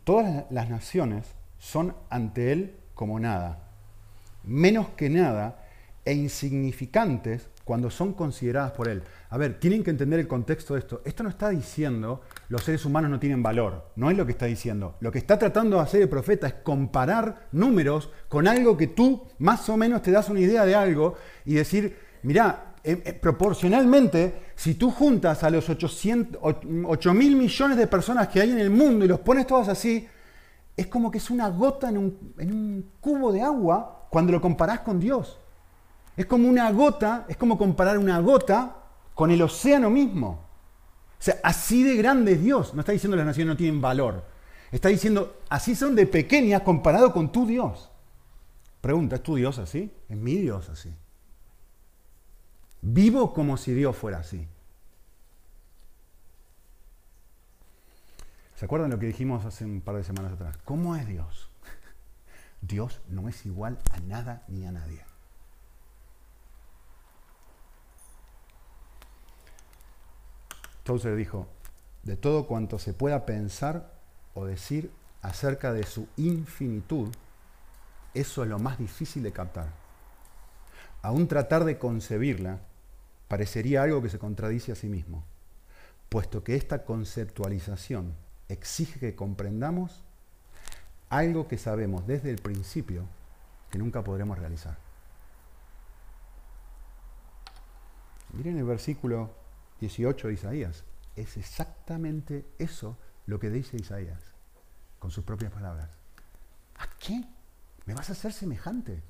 todas 0.02 0.44
las 0.50 0.68
naciones 0.68 1.24
son 1.56 1.94
ante 2.10 2.52
Él 2.52 2.74
como 2.94 3.20
nada, 3.20 3.70
menos 4.42 4.88
que 4.96 5.08
nada 5.08 5.64
e 6.04 6.14
insignificantes 6.14 7.48
cuando 7.62 7.90
son 7.90 8.12
consideradas 8.12 8.72
por 8.72 8.88
Él. 8.88 9.04
A 9.30 9.38
ver, 9.38 9.60
tienen 9.60 9.84
que 9.84 9.90
entender 9.90 10.18
el 10.18 10.26
contexto 10.26 10.74
de 10.74 10.80
esto. 10.80 11.02
Esto 11.04 11.22
no 11.22 11.28
está 11.28 11.50
diciendo 11.50 12.22
los 12.48 12.64
seres 12.64 12.84
humanos 12.84 13.08
no 13.08 13.20
tienen 13.20 13.42
valor, 13.42 13.92
no 13.94 14.10
es 14.10 14.16
lo 14.16 14.26
que 14.26 14.32
está 14.32 14.46
diciendo. 14.46 14.96
Lo 14.98 15.12
que 15.12 15.18
está 15.18 15.38
tratando 15.38 15.76
de 15.76 15.82
hacer 15.82 16.02
el 16.02 16.08
profeta 16.08 16.48
es 16.48 16.54
comparar 16.54 17.46
números 17.52 18.10
con 18.28 18.48
algo 18.48 18.76
que 18.76 18.88
tú 18.88 19.28
más 19.38 19.68
o 19.68 19.76
menos 19.76 20.02
te 20.02 20.10
das 20.10 20.28
una 20.28 20.40
idea 20.40 20.64
de 20.64 20.74
algo 20.74 21.14
y 21.44 21.54
decir, 21.54 21.96
mirá, 22.22 22.67
eh, 22.84 23.02
eh, 23.04 23.12
proporcionalmente, 23.12 24.52
si 24.54 24.74
tú 24.74 24.90
juntas 24.90 25.42
a 25.42 25.50
los 25.50 25.68
8 25.68 27.14
mil 27.14 27.36
millones 27.36 27.76
de 27.76 27.86
personas 27.86 28.28
que 28.28 28.40
hay 28.40 28.50
en 28.50 28.58
el 28.58 28.70
mundo 28.70 29.04
y 29.04 29.08
los 29.08 29.20
pones 29.20 29.46
todos 29.46 29.68
así, 29.68 30.06
es 30.76 30.86
como 30.86 31.10
que 31.10 31.18
es 31.18 31.28
una 31.30 31.48
gota 31.48 31.88
en 31.88 31.98
un, 31.98 32.90
cubo 33.00 33.32
de 33.32 33.42
agua 33.42 34.06
cuando 34.10 34.32
lo 34.32 34.40
comparás 34.40 34.80
con 34.80 35.00
Dios. 35.00 35.38
Es 36.16 36.26
como 36.26 36.48
una 36.48 36.70
gota, 36.70 37.26
es 37.28 37.36
como 37.36 37.58
comparar 37.58 37.98
una 37.98 38.20
gota 38.20 38.76
con 39.14 39.30
el 39.30 39.42
océano 39.42 39.90
mismo. 39.90 40.46
O 41.18 41.22
sea, 41.22 41.38
así 41.42 41.82
de 41.82 41.96
grande 41.96 42.32
es 42.32 42.42
Dios. 42.42 42.74
No 42.74 42.80
está 42.80 42.92
diciendo 42.92 43.16
las 43.16 43.26
naciones 43.26 43.54
no 43.54 43.56
tienen 43.56 43.80
valor. 43.80 44.24
Está 44.70 44.88
diciendo, 44.88 45.38
así 45.48 45.74
son 45.74 45.96
de 45.96 46.06
pequeñas 46.06 46.62
comparado 46.62 47.12
con 47.12 47.32
tu 47.32 47.46
Dios. 47.46 47.90
Pregunta, 48.80 49.16
¿es 49.16 49.22
tu 49.22 49.34
Dios 49.34 49.58
así? 49.58 49.92
¿Es 50.08 50.16
mi 50.16 50.36
Dios 50.36 50.68
así? 50.68 50.92
Vivo 52.80 53.32
como 53.32 53.56
si 53.56 53.72
Dios 53.74 53.96
fuera 53.96 54.18
así. 54.18 54.46
¿Se 58.54 58.64
acuerdan 58.64 58.90
lo 58.90 58.98
que 58.98 59.06
dijimos 59.06 59.44
hace 59.44 59.64
un 59.64 59.80
par 59.80 59.96
de 59.96 60.04
semanas 60.04 60.32
atrás? 60.32 60.56
¿Cómo 60.64 60.96
es 60.96 61.06
Dios? 61.06 61.48
Dios 62.60 63.00
no 63.08 63.28
es 63.28 63.46
igual 63.46 63.78
a 63.92 64.00
nada 64.00 64.42
ni 64.48 64.66
a 64.66 64.72
nadie. 64.72 65.04
Entonces 70.78 71.16
dijo, 71.16 71.46
de 72.02 72.16
todo 72.16 72.46
cuanto 72.46 72.78
se 72.78 72.94
pueda 72.94 73.26
pensar 73.26 73.92
o 74.34 74.46
decir 74.46 74.90
acerca 75.22 75.72
de 75.72 75.84
su 75.84 76.08
infinitud, 76.16 77.10
eso 78.14 78.42
es 78.42 78.48
lo 78.48 78.58
más 78.58 78.78
difícil 78.78 79.22
de 79.22 79.32
captar. 79.32 79.68
Aún 81.02 81.28
tratar 81.28 81.64
de 81.64 81.78
concebirla 81.78 82.60
parecería 83.28 83.82
algo 83.82 84.02
que 84.02 84.08
se 84.08 84.18
contradice 84.18 84.72
a 84.72 84.74
sí 84.74 84.88
mismo, 84.88 85.24
puesto 86.08 86.42
que 86.42 86.56
esta 86.56 86.84
conceptualización 86.84 88.14
exige 88.48 88.98
que 88.98 89.14
comprendamos 89.14 90.02
algo 91.10 91.48
que 91.48 91.58
sabemos 91.58 92.06
desde 92.06 92.30
el 92.30 92.38
principio 92.38 93.04
que 93.70 93.78
nunca 93.78 94.02
podremos 94.02 94.38
realizar. 94.38 94.78
Miren 98.32 98.58
el 98.58 98.64
versículo 98.64 99.30
18 99.80 100.28
de 100.28 100.34
Isaías. 100.34 100.84
Es 101.16 101.36
exactamente 101.36 102.46
eso 102.58 102.96
lo 103.26 103.38
que 103.38 103.50
dice 103.50 103.76
Isaías, 103.76 104.20
con 104.98 105.10
sus 105.10 105.24
propias 105.24 105.52
palabras. 105.52 105.90
¿A 106.78 106.88
qué 106.98 107.24
me 107.86 107.94
vas 107.94 108.08
a 108.08 108.12
hacer 108.12 108.32
semejante? 108.32 109.02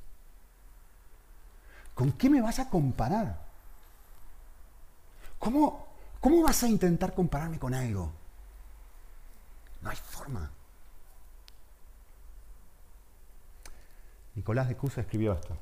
¿Con 1.95 2.13
qué 2.13 2.31
me 2.31 2.41
vas 2.41 2.59
a 2.59 2.71
comparar? 2.71 3.48
¿Cómo, 5.49 5.87
cómo 6.21 6.43
vas 6.43 6.63
a 6.63 6.69
intentar 6.69 7.15
compararme 7.15 7.59
con 7.59 7.73
algo? 7.73 8.13
No 9.81 9.89
hay 9.89 9.97
forma. 9.97 10.51
Nicolás 14.35 14.69
de 14.69 14.77
Cusa 14.77 15.01
escribió 15.01 15.33
esto. 15.33 15.57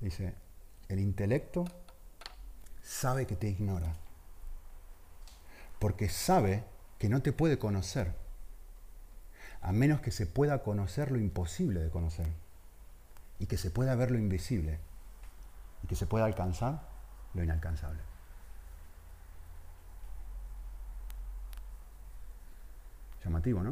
Dice, 0.00 0.32
el 0.86 1.00
intelecto 1.00 1.64
sabe 2.84 3.26
que 3.26 3.34
te 3.34 3.48
ignora, 3.48 3.96
porque 5.80 6.08
sabe 6.08 6.62
que 7.00 7.08
no 7.08 7.22
te 7.22 7.32
puede 7.32 7.58
conocer, 7.58 8.14
a 9.60 9.72
menos 9.72 10.00
que 10.02 10.12
se 10.12 10.24
pueda 10.24 10.62
conocer 10.62 11.10
lo 11.10 11.18
imposible 11.18 11.80
de 11.80 11.90
conocer, 11.90 12.28
y 13.40 13.46
que 13.46 13.58
se 13.58 13.72
pueda 13.72 13.96
ver 13.96 14.12
lo 14.12 14.18
invisible, 14.18 14.78
y 15.82 15.88
que 15.88 15.96
se 15.96 16.06
pueda 16.06 16.26
alcanzar 16.26 16.88
lo 17.34 17.42
inalcanzable. 17.42 18.15
¿No? 23.30 23.70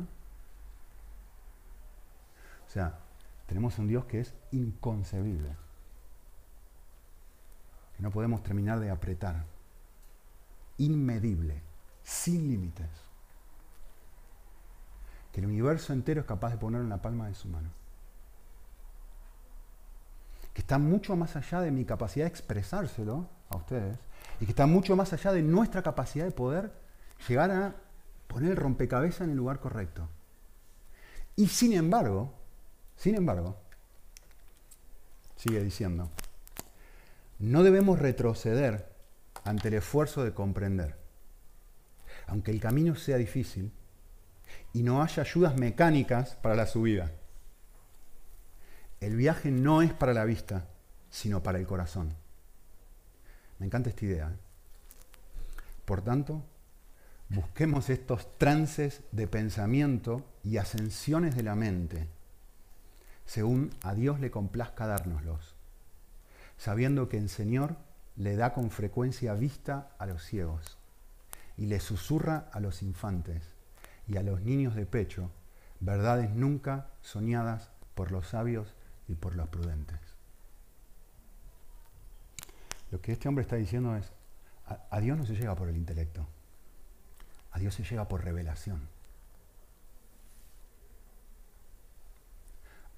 O 2.67 2.71
sea, 2.71 2.99
tenemos 3.47 3.79
un 3.79 3.87
Dios 3.87 4.05
que 4.07 4.21
es 4.21 4.35
inconcebible, 4.53 5.57
que 7.97 8.03
no 8.03 8.11
podemos 8.11 8.43
terminar 8.43 8.81
de 8.81 8.91
apretar, 8.91 9.45
inmedible, 10.79 11.63
sin 12.03 12.49
límites, 12.49 12.89
que 15.33 15.41
el 15.41 15.47
universo 15.47 15.93
entero 15.93 16.21
es 16.21 16.27
capaz 16.27 16.51
de 16.51 16.59
poner 16.59 16.81
en 16.81 16.89
la 16.89 17.03
palma 17.03 17.29
de 17.29 17.35
su 17.35 17.49
mano, 17.49 17.71
que 20.53 20.61
está 20.61 20.79
mucho 20.79 21.17
más 21.17 21.37
allá 21.37 21.61
de 21.61 21.71
mi 21.71 21.85
capacidad 21.85 22.25
de 22.25 22.31
expresárselo 22.31 23.29
a 23.51 23.57
ustedes 23.57 23.99
y 24.41 24.47
que 24.47 24.53
está 24.53 24.67
mucho 24.67 24.97
más 24.97 25.13
allá 25.13 25.33
de 25.33 25.43
nuestra 25.43 25.83
capacidad 25.83 26.25
de 26.25 26.31
poder 26.31 26.73
llegar 27.29 27.51
a 27.51 27.75
poner 28.27 28.53
el 28.53 28.57
rompecabezas 28.57 29.23
en 29.23 29.31
el 29.31 29.37
lugar 29.37 29.61
correcto. 29.61 30.09
Y 31.37 31.49
sin 31.49 31.73
embargo, 31.73 32.35
sin 32.97 33.17
embargo, 33.17 33.57
sigue 35.37 35.63
diciendo, 35.63 36.11
no 37.39 37.63
debemos 37.63 37.99
retroceder 37.99 38.93
ante 39.45 39.69
el 39.69 39.75
esfuerzo 39.75 40.25
de 40.25 40.33
comprender. 40.33 40.97
Aunque 42.27 42.51
el 42.51 42.61
camino 42.61 42.95
sea 42.95 43.17
difícil 43.17 43.73
y 44.73 44.83
no 44.83 45.03
haya 45.03 45.23
ayudas 45.23 45.57
mecánicas 45.57 46.37
para 46.37 46.55
la 46.55 46.67
subida. 46.67 47.11
El 49.01 49.17
viaje 49.17 49.51
no 49.51 49.83
es 49.83 49.93
para 49.93 50.15
la 50.15 50.25
vista, 50.25 50.69
sino 51.11 51.43
para 51.43 51.59
el 51.59 51.67
corazón. 51.67 52.15
Me 53.59 53.67
encanta 53.67 53.91
esta 53.91 54.05
idea. 54.05 54.31
¿eh? 54.31 54.37
Por 55.85 56.03
tanto, 56.03 56.43
busquemos 57.35 57.91
estos 57.91 58.39
trances 58.39 59.03
de 59.13 59.27
pensamiento 59.27 60.25
y 60.43 60.57
ascensiones 60.57 61.35
de 61.37 61.43
la 61.43 61.55
mente 61.55 62.09
según 63.27 63.71
a 63.83 63.95
Dios 63.95 64.21
le 64.21 64.31
complazca 64.31 64.87
dárnoslos, 64.87 65.55
sabiendo 66.57 67.09
que 67.09 67.19
el 67.19 67.29
Señor 67.29 67.77
le 68.17 68.37
da 68.37 68.53
con 68.53 68.71
frecuencia 68.71 69.35
vista 69.35 69.91
a 69.99 70.07
los 70.07 70.23
ciegos 70.23 70.79
y 71.57 71.67
le 71.67 71.81
susurra 71.81 72.49
a 72.53 72.61
los 72.61 72.83
infantes 72.83 73.43
y 74.07 74.17
a 74.17 74.23
los 74.23 74.43
niños 74.43 74.75
de 74.75 74.87
pecho 74.87 75.31
verdades 75.81 76.31
nunca 76.31 76.91
soñadas 77.01 77.71
por 77.95 78.13
los 78.13 78.29
sabios 78.29 78.75
y 79.09 79.15
por 79.15 79.35
los 79.35 79.49
prudentes. 79.49 80.01
Lo 82.91 83.01
que 83.01 83.13
este 83.13 83.29
hombre 83.29 83.43
está 83.43 83.57
diciendo 83.57 83.97
es, 83.97 84.13
a, 84.67 85.01
Dios 85.01 85.19
no 85.19 85.27
se 85.27 85.35
llega 85.35 85.55
por 85.55 85.69
el 85.69 85.77
intelecto, 85.77 86.27
a 87.55 87.59
Dios 87.61 87.73
se 87.73 87.85
llega 87.85 88.09
por 88.09 88.25
revelación. 88.25 88.89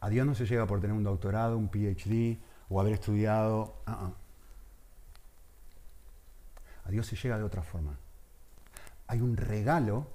A 0.01 0.09
Dios 0.09 0.27
no 0.27 0.35
se 0.35 0.47
llega 0.47 0.66
por 0.66 0.81
tener 0.81 0.97
un 0.97 1.05
doctorado, 1.05 1.59
un 1.59 1.69
PhD 1.69 2.38
o 2.71 2.81
haber 2.81 2.95
estudiado. 2.95 3.83
Uh-uh. 3.87 4.14
A 6.87 6.90
Dios 6.90 7.07
se 7.07 7.16
llega 7.16 7.37
de 7.37 7.45
otra 7.45 7.62
forma. 7.62 7.99
Hay 9.09 9.21
un 9.21 9.37
regalo 9.37 10.07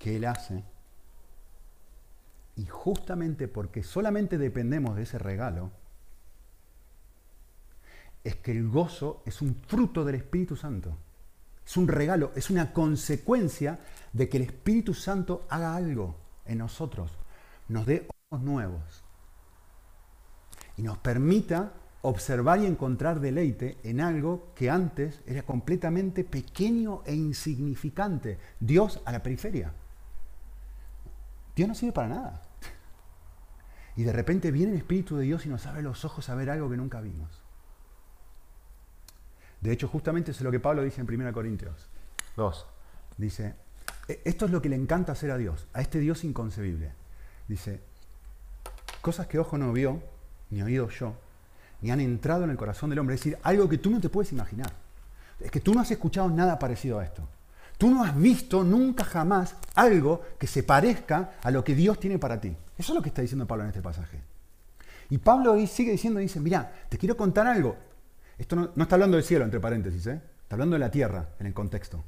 que 0.00 0.16
Él 0.16 0.24
hace 0.24 0.64
y 2.56 2.66
justamente 2.66 3.46
porque 3.46 3.84
solamente 3.84 4.36
dependemos 4.36 4.96
de 4.96 5.02
ese 5.02 5.18
regalo, 5.18 5.70
es 8.24 8.34
que 8.34 8.50
el 8.50 8.68
gozo 8.68 9.22
es 9.26 9.40
un 9.42 9.54
fruto 9.54 10.04
del 10.04 10.16
Espíritu 10.16 10.56
Santo. 10.56 10.96
Es 11.66 11.76
un 11.76 11.88
regalo, 11.88 12.32
es 12.34 12.50
una 12.50 12.72
consecuencia 12.72 13.78
de 14.12 14.28
que 14.28 14.36
el 14.36 14.44
Espíritu 14.44 14.94
Santo 14.94 15.46
haga 15.48 15.74
algo 15.74 16.16
en 16.44 16.58
nosotros, 16.58 17.10
nos 17.68 17.86
dé 17.86 18.06
nuevos 18.30 19.04
y 20.76 20.82
nos 20.82 20.98
permita 20.98 21.72
observar 22.02 22.60
y 22.60 22.66
encontrar 22.66 23.20
deleite 23.20 23.78
en 23.82 24.00
algo 24.00 24.52
que 24.54 24.68
antes 24.68 25.22
era 25.26 25.42
completamente 25.42 26.24
pequeño 26.24 27.02
e 27.06 27.14
insignificante. 27.14 28.38
Dios 28.60 29.00
a 29.04 29.12
la 29.12 29.22
periferia. 29.22 29.72
Dios 31.56 31.68
no 31.68 31.74
sirve 31.74 31.92
para 31.92 32.08
nada. 32.08 32.42
Y 33.96 34.02
de 34.02 34.12
repente 34.12 34.50
viene 34.50 34.72
el 34.72 34.78
Espíritu 34.78 35.16
de 35.16 35.24
Dios 35.24 35.46
y 35.46 35.48
nos 35.48 35.66
abre 35.66 35.82
los 35.82 36.04
ojos 36.04 36.28
a 36.28 36.34
ver 36.34 36.50
algo 36.50 36.68
que 36.68 36.76
nunca 36.76 37.00
vimos. 37.00 37.43
De 39.64 39.72
hecho, 39.72 39.88
justamente 39.88 40.30
eso 40.30 40.40
es 40.40 40.44
lo 40.44 40.50
que 40.50 40.60
Pablo 40.60 40.82
dice 40.82 41.00
en 41.00 41.10
1 41.10 41.32
Corintios 41.32 41.88
2. 42.36 42.66
Dice, 43.16 43.54
e-, 44.06 44.20
esto 44.26 44.44
es 44.44 44.50
lo 44.50 44.60
que 44.60 44.68
le 44.68 44.76
encanta 44.76 45.12
hacer 45.12 45.30
a 45.30 45.38
Dios, 45.38 45.66
a 45.72 45.80
este 45.80 46.00
Dios 46.00 46.22
inconcebible. 46.22 46.92
Dice, 47.48 47.80
cosas 49.00 49.26
que 49.26 49.38
ojo 49.38 49.56
no 49.56 49.72
vio, 49.72 50.02
ni 50.50 50.60
oído 50.60 50.90
yo, 50.90 51.14
ni 51.80 51.90
han 51.90 52.00
entrado 52.00 52.44
en 52.44 52.50
el 52.50 52.58
corazón 52.58 52.90
del 52.90 52.98
hombre. 52.98 53.14
Es 53.14 53.22
decir, 53.22 53.38
algo 53.42 53.66
que 53.66 53.78
tú 53.78 53.88
no 53.88 54.02
te 54.02 54.10
puedes 54.10 54.32
imaginar. 54.32 54.70
Es 55.40 55.50
que 55.50 55.60
tú 55.60 55.72
no 55.72 55.80
has 55.80 55.90
escuchado 55.90 56.28
nada 56.28 56.58
parecido 56.58 56.98
a 56.98 57.04
esto. 57.04 57.26
Tú 57.78 57.88
no 57.90 58.04
has 58.04 58.14
visto 58.14 58.64
nunca 58.64 59.02
jamás 59.02 59.56
algo 59.74 60.20
que 60.38 60.46
se 60.46 60.62
parezca 60.62 61.36
a 61.42 61.50
lo 61.50 61.64
que 61.64 61.74
Dios 61.74 61.98
tiene 61.98 62.18
para 62.18 62.38
ti. 62.38 62.54
Eso 62.76 62.92
es 62.92 62.96
lo 62.96 63.00
que 63.00 63.08
está 63.08 63.22
diciendo 63.22 63.46
Pablo 63.46 63.64
en 63.64 63.70
este 63.70 63.80
pasaje. 63.80 64.20
Y 65.08 65.16
Pablo 65.16 65.56
sigue 65.66 65.92
diciendo, 65.92 66.20
dice, 66.20 66.38
mira, 66.38 66.70
te 66.90 66.98
quiero 66.98 67.16
contar 67.16 67.46
algo. 67.46 67.93
Esto 68.38 68.56
no, 68.56 68.82
está 68.82 68.96
hablando 68.96 69.16
del 69.16 69.24
cielo, 69.24 69.44
entre 69.44 69.60
paréntesis, 69.60 70.06
¿eh? 70.06 70.20
está 70.42 70.56
hablando 70.56 70.74
de 70.74 70.80
la 70.80 70.90
tierra 70.90 71.30
en 71.38 71.46
el 71.46 71.54
contexto. 71.54 72.04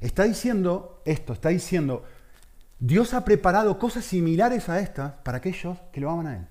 Está 0.00 0.24
diciendo 0.24 1.00
esto, 1.04 1.32
está 1.32 1.50
diciendo, 1.50 2.04
Dios 2.78 3.14
ha 3.14 3.24
preparado 3.24 3.78
cosas 3.78 4.04
similares 4.04 4.68
a 4.68 4.80
estas 4.80 5.12
para 5.22 5.38
aquellos 5.38 5.78
que 5.92 6.00
lo 6.00 6.10
aman 6.10 6.26
a 6.26 6.36
Él. 6.36 6.46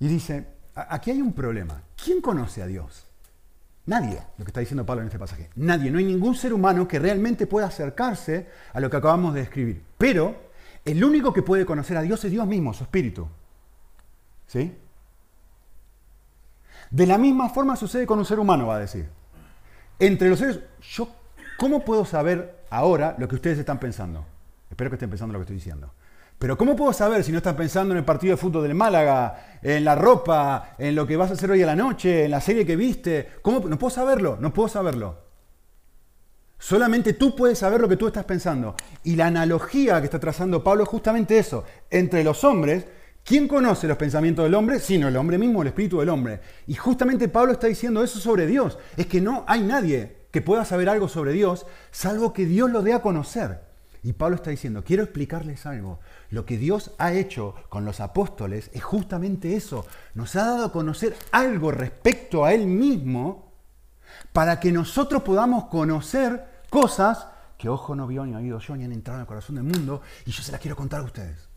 Y 0.00 0.08
dice, 0.08 0.46
aquí 0.74 1.10
hay 1.10 1.22
un 1.22 1.32
problema. 1.32 1.82
¿Quién 2.02 2.20
conoce 2.20 2.62
a 2.62 2.66
Dios? 2.66 3.06
Nadie, 3.86 4.22
lo 4.36 4.44
que 4.44 4.50
está 4.50 4.60
diciendo 4.60 4.84
Pablo 4.84 5.00
en 5.00 5.08
este 5.08 5.18
pasaje. 5.18 5.48
Nadie, 5.56 5.90
no 5.90 5.98
hay 5.98 6.04
ningún 6.04 6.34
ser 6.34 6.52
humano 6.52 6.86
que 6.86 6.98
realmente 6.98 7.46
pueda 7.46 7.68
acercarse 7.68 8.46
a 8.74 8.80
lo 8.80 8.90
que 8.90 8.98
acabamos 8.98 9.32
de 9.32 9.40
describir. 9.40 9.82
Pero 9.96 10.47
el 10.90 11.04
único 11.04 11.34
que 11.34 11.42
puede 11.42 11.66
conocer 11.66 11.98
a 11.98 12.02
Dios 12.02 12.24
es 12.24 12.30
Dios 12.30 12.46
mismo, 12.46 12.72
su 12.72 12.84
espíritu. 12.84 13.28
¿Sí? 14.46 14.74
De 16.90 17.06
la 17.06 17.18
misma 17.18 17.50
forma 17.50 17.76
sucede 17.76 18.06
con 18.06 18.18
un 18.18 18.24
ser 18.24 18.38
humano, 18.38 18.68
va 18.68 18.76
a 18.76 18.80
decir. 18.80 19.06
Entre 19.98 20.30
los 20.30 20.38
seres, 20.38 20.60
yo, 20.80 21.08
¿cómo 21.58 21.84
puedo 21.84 22.06
saber 22.06 22.64
ahora 22.70 23.14
lo 23.18 23.28
que 23.28 23.34
ustedes 23.34 23.58
están 23.58 23.78
pensando? 23.78 24.24
Espero 24.70 24.88
que 24.88 24.96
estén 24.96 25.10
pensando 25.10 25.34
lo 25.34 25.40
que 25.40 25.42
estoy 25.42 25.56
diciendo. 25.56 25.92
Pero 26.38 26.56
¿cómo 26.56 26.74
puedo 26.74 26.94
saber 26.94 27.22
si 27.22 27.32
no 27.32 27.38
están 27.38 27.56
pensando 27.56 27.92
en 27.92 27.98
el 27.98 28.04
partido 28.04 28.34
de 28.34 28.40
fútbol 28.40 28.62
del 28.62 28.74
Málaga, 28.74 29.58
en 29.60 29.84
la 29.84 29.94
ropa, 29.94 30.74
en 30.78 30.94
lo 30.94 31.06
que 31.06 31.18
vas 31.18 31.30
a 31.30 31.34
hacer 31.34 31.50
hoy 31.50 31.62
a 31.62 31.66
la 31.66 31.76
noche, 31.76 32.24
en 32.24 32.30
la 32.30 32.40
serie 32.40 32.64
que 32.64 32.76
viste? 32.76 33.28
¿Cómo? 33.42 33.60
No 33.68 33.78
puedo 33.78 33.90
saberlo, 33.90 34.38
no 34.40 34.54
puedo 34.54 34.68
saberlo. 34.68 35.27
Solamente 36.58 37.12
tú 37.12 37.36
puedes 37.36 37.58
saber 37.58 37.80
lo 37.80 37.88
que 37.88 37.96
tú 37.96 38.08
estás 38.08 38.24
pensando. 38.24 38.74
Y 39.04 39.14
la 39.16 39.26
analogía 39.26 40.00
que 40.00 40.06
está 40.06 40.18
trazando 40.18 40.64
Pablo 40.64 40.82
es 40.82 40.88
justamente 40.88 41.38
eso. 41.38 41.64
Entre 41.88 42.24
los 42.24 42.42
hombres, 42.42 42.86
¿quién 43.24 43.46
conoce 43.46 43.86
los 43.86 43.96
pensamientos 43.96 44.44
del 44.44 44.54
hombre? 44.54 44.80
Sino 44.80 45.08
el 45.08 45.16
hombre 45.16 45.38
mismo, 45.38 45.62
el 45.62 45.68
espíritu 45.68 46.00
del 46.00 46.08
hombre. 46.08 46.40
Y 46.66 46.74
justamente 46.74 47.28
Pablo 47.28 47.52
está 47.52 47.68
diciendo 47.68 48.02
eso 48.02 48.18
sobre 48.18 48.46
Dios. 48.46 48.76
Es 48.96 49.06
que 49.06 49.20
no 49.20 49.44
hay 49.46 49.62
nadie 49.62 50.16
que 50.32 50.42
pueda 50.42 50.64
saber 50.64 50.88
algo 50.88 51.08
sobre 51.08 51.32
Dios, 51.32 51.64
salvo 51.90 52.32
que 52.32 52.44
Dios 52.44 52.70
lo 52.70 52.82
dé 52.82 52.92
a 52.92 53.02
conocer. 53.02 53.60
Y 54.02 54.12
Pablo 54.12 54.36
está 54.36 54.50
diciendo, 54.50 54.84
quiero 54.84 55.02
explicarles 55.02 55.64
algo. 55.64 56.00
Lo 56.30 56.44
que 56.44 56.56
Dios 56.56 56.92
ha 56.98 57.12
hecho 57.12 57.54
con 57.68 57.84
los 57.84 58.00
apóstoles 58.00 58.70
es 58.72 58.82
justamente 58.82 59.56
eso. 59.56 59.86
Nos 60.14 60.36
ha 60.36 60.44
dado 60.44 60.64
a 60.66 60.72
conocer 60.72 61.16
algo 61.30 61.70
respecto 61.70 62.44
a 62.44 62.52
Él 62.52 62.66
mismo 62.66 63.47
para 64.38 64.60
que 64.60 64.70
nosotros 64.70 65.24
podamos 65.24 65.64
conocer 65.64 66.62
cosas 66.70 67.26
que 67.56 67.68
ojo 67.68 67.96
no 67.96 68.06
vio 68.06 68.24
ni 68.24 68.36
oído 68.36 68.60
yo 68.60 68.76
ni 68.76 68.84
han 68.84 68.92
entrado 68.92 69.18
en 69.18 69.22
el 69.22 69.26
corazón 69.26 69.56
del 69.56 69.64
mundo 69.64 70.00
y 70.24 70.30
yo 70.30 70.44
se 70.44 70.52
las 70.52 70.60
quiero 70.60 70.76
contar 70.76 71.00
a 71.00 71.02
ustedes. 71.02 71.48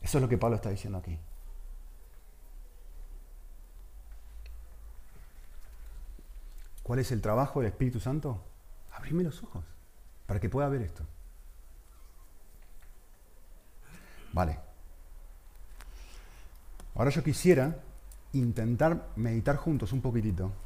Eso 0.00 0.16
es 0.16 0.22
lo 0.22 0.26
que 0.26 0.38
Pablo 0.38 0.56
está 0.56 0.70
diciendo 0.70 0.96
aquí. 0.96 1.18
¿Cuál 6.82 7.00
es 7.00 7.12
el 7.12 7.20
trabajo 7.20 7.60
del 7.60 7.72
Espíritu 7.72 8.00
Santo? 8.00 8.42
Abrirme 8.94 9.22
los 9.22 9.42
ojos 9.42 9.66
para 10.24 10.40
que 10.40 10.48
pueda 10.48 10.70
ver 10.70 10.80
esto. 10.80 11.02
Vale. 14.32 14.58
Ahora 16.94 17.10
yo 17.10 17.22
quisiera 17.22 17.76
intentar 18.32 19.08
meditar 19.16 19.56
juntos 19.56 19.92
un 19.92 20.00
poquitito 20.00 20.64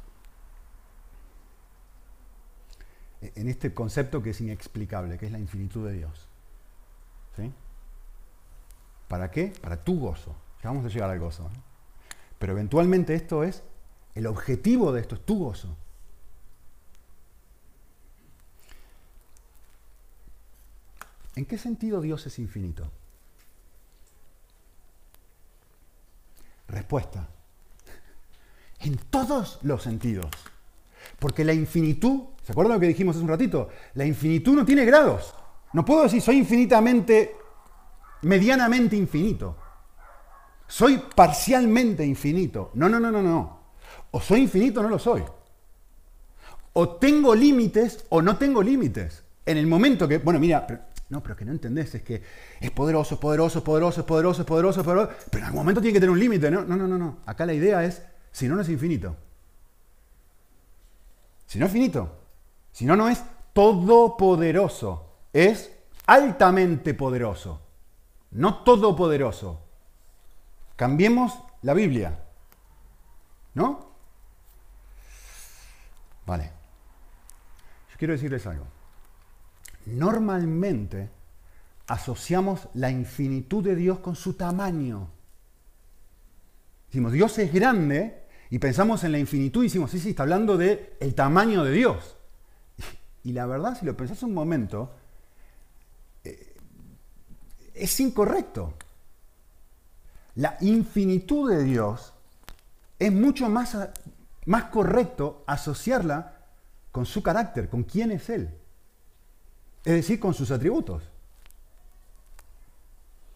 en 3.21 3.47
este 3.47 3.73
concepto 3.73 4.21
que 4.23 4.31
es 4.31 4.41
inexplicable, 4.41 5.17
que 5.17 5.27
es 5.27 5.31
la 5.31 5.39
infinitud 5.39 5.87
de 5.87 5.93
Dios. 5.93 6.27
¿Sí? 7.35 7.51
¿Para 9.07 9.29
qué? 9.29 9.53
Para 9.61 9.83
tu 9.83 9.99
gozo. 9.99 10.35
Ya 10.63 10.69
vamos 10.69 10.85
a 10.85 10.89
llegar 10.89 11.09
al 11.09 11.19
gozo. 11.19 11.49
Pero 12.39 12.53
eventualmente 12.53 13.13
esto 13.13 13.43
es, 13.43 13.63
el 14.15 14.25
objetivo 14.25 14.91
de 14.91 15.01
esto 15.01 15.15
es 15.15 15.25
tu 15.25 15.37
gozo. 15.37 15.75
¿En 21.35 21.45
qué 21.45 21.57
sentido 21.57 22.01
Dios 22.01 22.25
es 22.25 22.39
infinito? 22.39 22.91
Respuesta. 26.67 27.27
En 28.79 28.97
todos 28.97 29.59
los 29.61 29.83
sentidos. 29.83 30.31
Porque 31.19 31.45
la 31.45 31.53
infinitud, 31.53 32.21
¿se 32.43 32.51
acuerdan 32.51 32.75
lo 32.75 32.79
que 32.79 32.87
dijimos 32.87 33.15
hace 33.15 33.23
un 33.23 33.29
ratito? 33.29 33.69
La 33.93 34.05
infinitud 34.05 34.55
no 34.55 34.65
tiene 34.65 34.85
grados. 34.85 35.33
No 35.73 35.85
puedo 35.85 36.03
decir 36.03 36.21
soy 36.21 36.37
infinitamente, 36.37 37.35
medianamente 38.23 38.95
infinito. 38.95 39.57
Soy 40.67 41.01
parcialmente 41.15 42.05
infinito. 42.05 42.71
No, 42.75 42.87
no, 42.89 42.99
no, 42.99 43.11
no, 43.11 43.21
no. 43.21 43.61
O 44.11 44.21
soy 44.21 44.41
infinito 44.41 44.79
o 44.79 44.83
no 44.83 44.89
lo 44.89 44.99
soy. 44.99 45.23
O 46.73 46.89
tengo 46.95 47.35
límites 47.35 48.05
o 48.09 48.21
no 48.21 48.37
tengo 48.37 48.63
límites. 48.63 49.23
En 49.45 49.57
el 49.57 49.67
momento 49.67 50.07
que, 50.07 50.19
bueno, 50.19 50.39
mira, 50.39 50.65
no, 51.09 51.21
pero 51.21 51.35
que 51.35 51.43
no 51.43 51.51
entendés, 51.51 51.93
es 51.95 52.03
que 52.03 52.21
es 52.61 52.71
poderoso, 52.71 53.15
es 53.15 53.19
poderoso, 53.19 53.59
es 53.59 53.65
poderoso, 53.65 53.99
es 53.99 54.07
poderoso, 54.07 54.45
poderoso, 54.45 54.83
poderoso, 54.83 55.13
pero 55.29 55.43
en 55.43 55.47
algún 55.47 55.59
momento 55.59 55.81
tiene 55.81 55.93
que 55.93 55.99
tener 55.99 56.11
un 56.11 56.19
límite, 56.19 56.49
¿no? 56.49 56.63
No, 56.63 56.77
no, 56.77 56.87
no, 56.87 56.97
no. 56.97 57.17
Acá 57.25 57.45
la 57.45 57.53
idea 57.53 57.83
es, 57.83 58.01
si 58.31 58.47
no, 58.47 58.55
no 58.55 58.61
es 58.61 58.69
infinito. 58.69 59.17
Si 61.51 61.59
no 61.59 61.65
es 61.65 61.71
finito, 61.73 62.09
si 62.71 62.85
no, 62.85 62.95
no 62.95 63.09
es 63.09 63.21
todopoderoso, 63.51 65.17
es 65.33 65.69
altamente 66.05 66.93
poderoso, 66.93 67.59
no 68.31 68.63
todopoderoso. 68.63 69.59
Cambiemos 70.77 71.37
la 71.63 71.73
Biblia, 71.73 72.23
¿no? 73.53 73.91
Vale. 76.25 76.53
Yo 77.91 77.97
quiero 77.97 78.13
decirles 78.13 78.47
algo 78.47 78.65
normalmente 79.87 81.09
asociamos 81.87 82.69
la 82.75 82.89
infinitud 82.89 83.61
de 83.61 83.75
Dios 83.75 83.99
con 83.99 84.15
su 84.15 84.35
tamaño. 84.35 85.09
Decimos, 86.87 87.11
Dios 87.11 87.37
es 87.39 87.51
grande 87.51 88.20
y 88.51 88.59
pensamos 88.59 89.05
en 89.05 89.13
la 89.13 89.17
infinitud 89.17 89.63
y 89.63 89.67
decimos, 89.67 89.91
sí, 89.91 89.99
sí, 89.99 90.09
está 90.09 90.23
hablando 90.23 90.57
del 90.57 90.89
el 90.99 91.15
tamaño 91.15 91.63
de 91.63 91.71
Dios. 91.71 92.17
Y 93.23 93.31
la 93.31 93.45
verdad, 93.45 93.77
si 93.79 93.85
lo 93.85 93.95
pensás 93.95 94.23
un 94.23 94.33
momento, 94.33 94.91
eh, 96.23 96.55
es 97.73 97.99
incorrecto. 97.99 98.73
La 100.35 100.57
infinitud 100.59 101.49
de 101.49 101.63
Dios 101.63 102.13
es 102.99 103.13
mucho 103.13 103.47
más, 103.47 103.77
más 104.45 104.63
correcto 104.65 105.43
asociarla 105.47 106.39
con 106.91 107.05
su 107.05 107.23
carácter, 107.23 107.69
con 107.69 107.83
quién 107.83 108.11
es 108.11 108.29
Él. 108.29 108.49
Es 109.85 109.93
decir, 109.93 110.19
con 110.19 110.33
sus 110.33 110.51
atributos. 110.51 111.03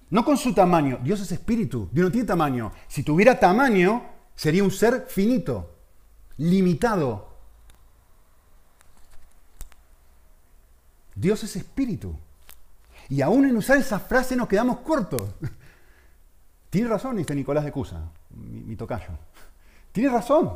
No 0.09 0.25
con 0.25 0.37
su 0.37 0.53
tamaño. 0.53 0.99
Dios 1.01 1.21
es 1.21 1.31
espíritu. 1.31 1.87
Dios 1.91 2.05
no 2.05 2.11
tiene 2.11 2.27
tamaño. 2.27 2.71
Si 2.87 3.03
tuviera 3.03 3.39
tamaño, 3.39 4.14
sería 4.35 4.63
un 4.63 4.71
ser 4.71 5.05
finito, 5.07 5.75
limitado. 6.37 7.35
Dios 11.15 11.43
es 11.43 11.55
espíritu. 11.55 12.15
Y 13.09 13.21
aún 13.21 13.45
en 13.45 13.55
usar 13.55 13.77
esa 13.77 13.99
frase 13.99 14.35
nos 14.35 14.47
quedamos 14.47 14.79
cortos. 14.79 15.23
Tiene 16.69 16.89
razón, 16.89 17.15
dice 17.15 17.35
Nicolás 17.35 17.63
de 17.63 17.71
Cusa, 17.71 18.01
mi, 18.31 18.75
tocayo. 18.75 19.17
Tiene 19.91 20.09
razón. 20.09 20.51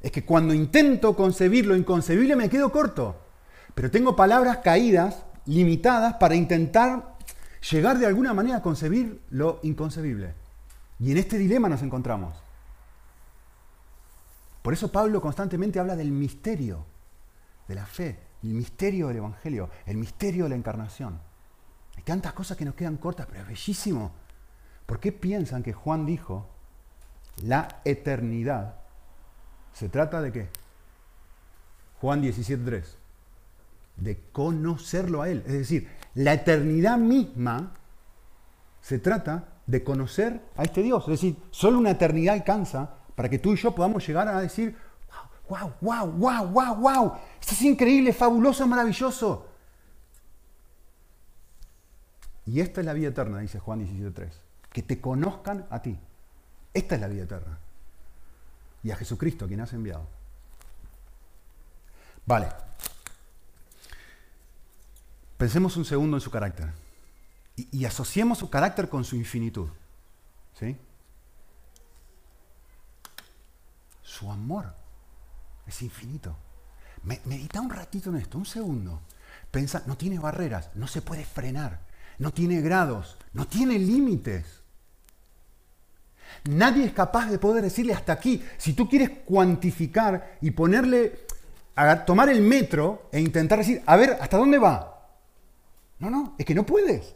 Es 0.00 0.12
que 0.12 0.24
cuando 0.24 0.54
intento 0.54 1.14
concebir 1.14 1.66
lo 1.66 1.76
inconcebible 1.76 2.36
me 2.36 2.48
quedo 2.48 2.72
corto. 2.72 3.20
Pero 3.74 3.90
tengo 3.90 4.16
palabras 4.16 4.58
caídas 4.58 5.24
limitadas 5.44 6.14
para 6.14 6.36
intentar 6.36 7.16
llegar 7.70 7.98
de 7.98 8.06
alguna 8.06 8.32
manera 8.32 8.58
a 8.58 8.62
concebir 8.62 9.20
lo 9.30 9.60
inconcebible. 9.62 10.34
Y 11.00 11.10
en 11.10 11.18
este 11.18 11.36
dilema 11.36 11.68
nos 11.68 11.82
encontramos. 11.82 12.47
Por 14.68 14.74
eso 14.74 14.92
Pablo 14.92 15.22
constantemente 15.22 15.80
habla 15.80 15.96
del 15.96 16.10
misterio 16.10 16.84
de 17.66 17.74
la 17.74 17.86
fe, 17.86 18.18
el 18.42 18.50
misterio 18.50 19.08
del 19.08 19.16
Evangelio, 19.16 19.70
el 19.86 19.96
misterio 19.96 20.44
de 20.44 20.50
la 20.50 20.56
encarnación. 20.56 21.18
Hay 21.96 22.02
tantas 22.02 22.34
cosas 22.34 22.54
que 22.58 22.66
nos 22.66 22.74
quedan 22.74 22.98
cortas, 22.98 23.26
pero 23.30 23.40
es 23.40 23.48
bellísimo. 23.48 24.12
¿Por 24.84 25.00
qué 25.00 25.10
piensan 25.10 25.62
que 25.62 25.72
Juan 25.72 26.04
dijo 26.04 26.50
la 27.44 27.80
eternidad? 27.86 28.74
¿Se 29.72 29.88
trata 29.88 30.20
de 30.20 30.32
qué? 30.32 30.48
Juan 32.02 32.22
17.3 32.22 32.84
de 33.96 34.20
conocerlo 34.32 35.22
a 35.22 35.30
Él. 35.30 35.44
Es 35.46 35.54
decir, 35.54 35.88
la 36.14 36.34
eternidad 36.34 36.98
misma 36.98 37.72
se 38.82 38.98
trata 38.98 39.48
de 39.66 39.82
conocer 39.82 40.42
a 40.58 40.64
este 40.64 40.82
Dios. 40.82 41.04
Es 41.04 41.22
decir, 41.22 41.38
solo 41.52 41.78
una 41.78 41.92
eternidad 41.92 42.34
alcanza 42.34 42.97
para 43.18 43.28
que 43.28 43.40
tú 43.40 43.52
y 43.52 43.56
yo 43.56 43.74
podamos 43.74 44.06
llegar 44.06 44.28
a 44.28 44.40
decir, 44.40 44.78
wow, 45.48 45.72
wow, 45.80 46.06
wow, 46.12 46.46
wow, 46.46 46.74
wow, 46.76 47.18
esto 47.40 47.52
es 47.52 47.62
increíble, 47.62 48.12
fabuloso, 48.12 48.64
maravilloso. 48.64 49.48
Y 52.46 52.60
esta 52.60 52.78
es 52.78 52.86
la 52.86 52.92
vida 52.92 53.08
eterna, 53.08 53.40
dice 53.40 53.58
Juan 53.58 53.80
17.3. 53.80 54.28
Que 54.70 54.84
te 54.84 55.00
conozcan 55.00 55.66
a 55.68 55.82
ti. 55.82 55.98
Esta 56.72 56.94
es 56.94 57.00
la 57.00 57.08
vida 57.08 57.24
eterna. 57.24 57.58
Y 58.84 58.92
a 58.92 58.96
Jesucristo, 58.96 59.48
quien 59.48 59.62
has 59.62 59.72
enviado. 59.72 60.06
Vale, 62.24 62.46
Pensemos 65.38 65.76
un 65.76 65.84
segundo 65.84 66.16
en 66.16 66.20
su 66.20 66.30
carácter 66.30 66.70
y, 67.56 67.84
asociemos 67.84 68.38
su 68.38 68.48
carácter 68.48 68.88
con 68.88 69.02
su 69.02 69.16
infinitud. 69.16 69.68
¿sí? 70.56 70.76
Su 74.18 74.32
amor 74.32 74.74
es 75.64 75.80
infinito. 75.82 76.36
medita 77.02 77.60
un 77.60 77.70
ratito 77.70 78.10
en 78.10 78.16
esto, 78.16 78.36
un 78.36 78.46
segundo. 78.46 79.02
Pensa, 79.52 79.84
no 79.86 79.96
tiene 79.96 80.18
barreras, 80.18 80.70
no 80.74 80.88
se 80.88 81.02
puede 81.02 81.24
frenar, 81.24 81.86
no 82.18 82.32
tiene 82.32 82.60
grados, 82.60 83.16
no 83.32 83.46
tiene 83.46 83.78
límites. 83.78 84.62
Nadie 86.44 86.86
es 86.86 86.92
capaz 86.92 87.30
de 87.30 87.38
poder 87.38 87.62
decirle 87.62 87.92
hasta 87.92 88.12
aquí. 88.12 88.44
Si 88.56 88.72
tú 88.72 88.88
quieres 88.88 89.10
cuantificar 89.24 90.38
y 90.40 90.50
ponerle, 90.50 91.26
a 91.76 92.04
tomar 92.04 92.28
el 92.28 92.42
metro 92.42 93.08
e 93.12 93.20
intentar 93.20 93.60
decir, 93.60 93.84
a 93.86 93.96
ver, 93.96 94.18
¿hasta 94.20 94.36
dónde 94.36 94.58
va? 94.58 95.10
No, 96.00 96.10
no, 96.10 96.34
es 96.38 96.44
que 96.44 96.56
no 96.56 96.66
puedes. 96.66 97.14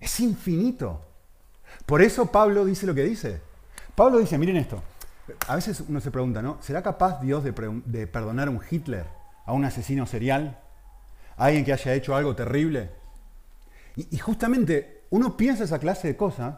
Es 0.00 0.20
infinito. 0.20 1.04
Por 1.84 2.00
eso 2.00 2.32
Pablo 2.32 2.64
dice 2.64 2.86
lo 2.86 2.94
que 2.94 3.02
dice. 3.02 3.53
Pablo 3.94 4.18
dice, 4.18 4.38
miren 4.38 4.56
esto, 4.56 4.82
a 5.46 5.54
veces 5.54 5.82
uno 5.88 6.00
se 6.00 6.10
pregunta, 6.10 6.42
¿no? 6.42 6.58
¿Será 6.60 6.82
capaz 6.82 7.20
Dios 7.20 7.44
de, 7.44 7.52
perdonar 8.06 8.48
a 8.48 8.50
un 8.50 8.60
Hitler, 8.68 9.06
a 9.46 9.52
un 9.52 9.64
asesino 9.64 10.06
serial, 10.06 10.58
a 11.36 11.46
alguien 11.46 11.64
que 11.64 11.72
haya 11.72 11.94
hecho 11.94 12.16
algo 12.16 12.34
terrible? 12.34 12.90
Y, 13.96 14.18
justamente 14.18 15.04
uno 15.10 15.36
piensa 15.36 15.64
esa 15.64 15.78
clase 15.78 16.08
de 16.08 16.16
cosas 16.16 16.56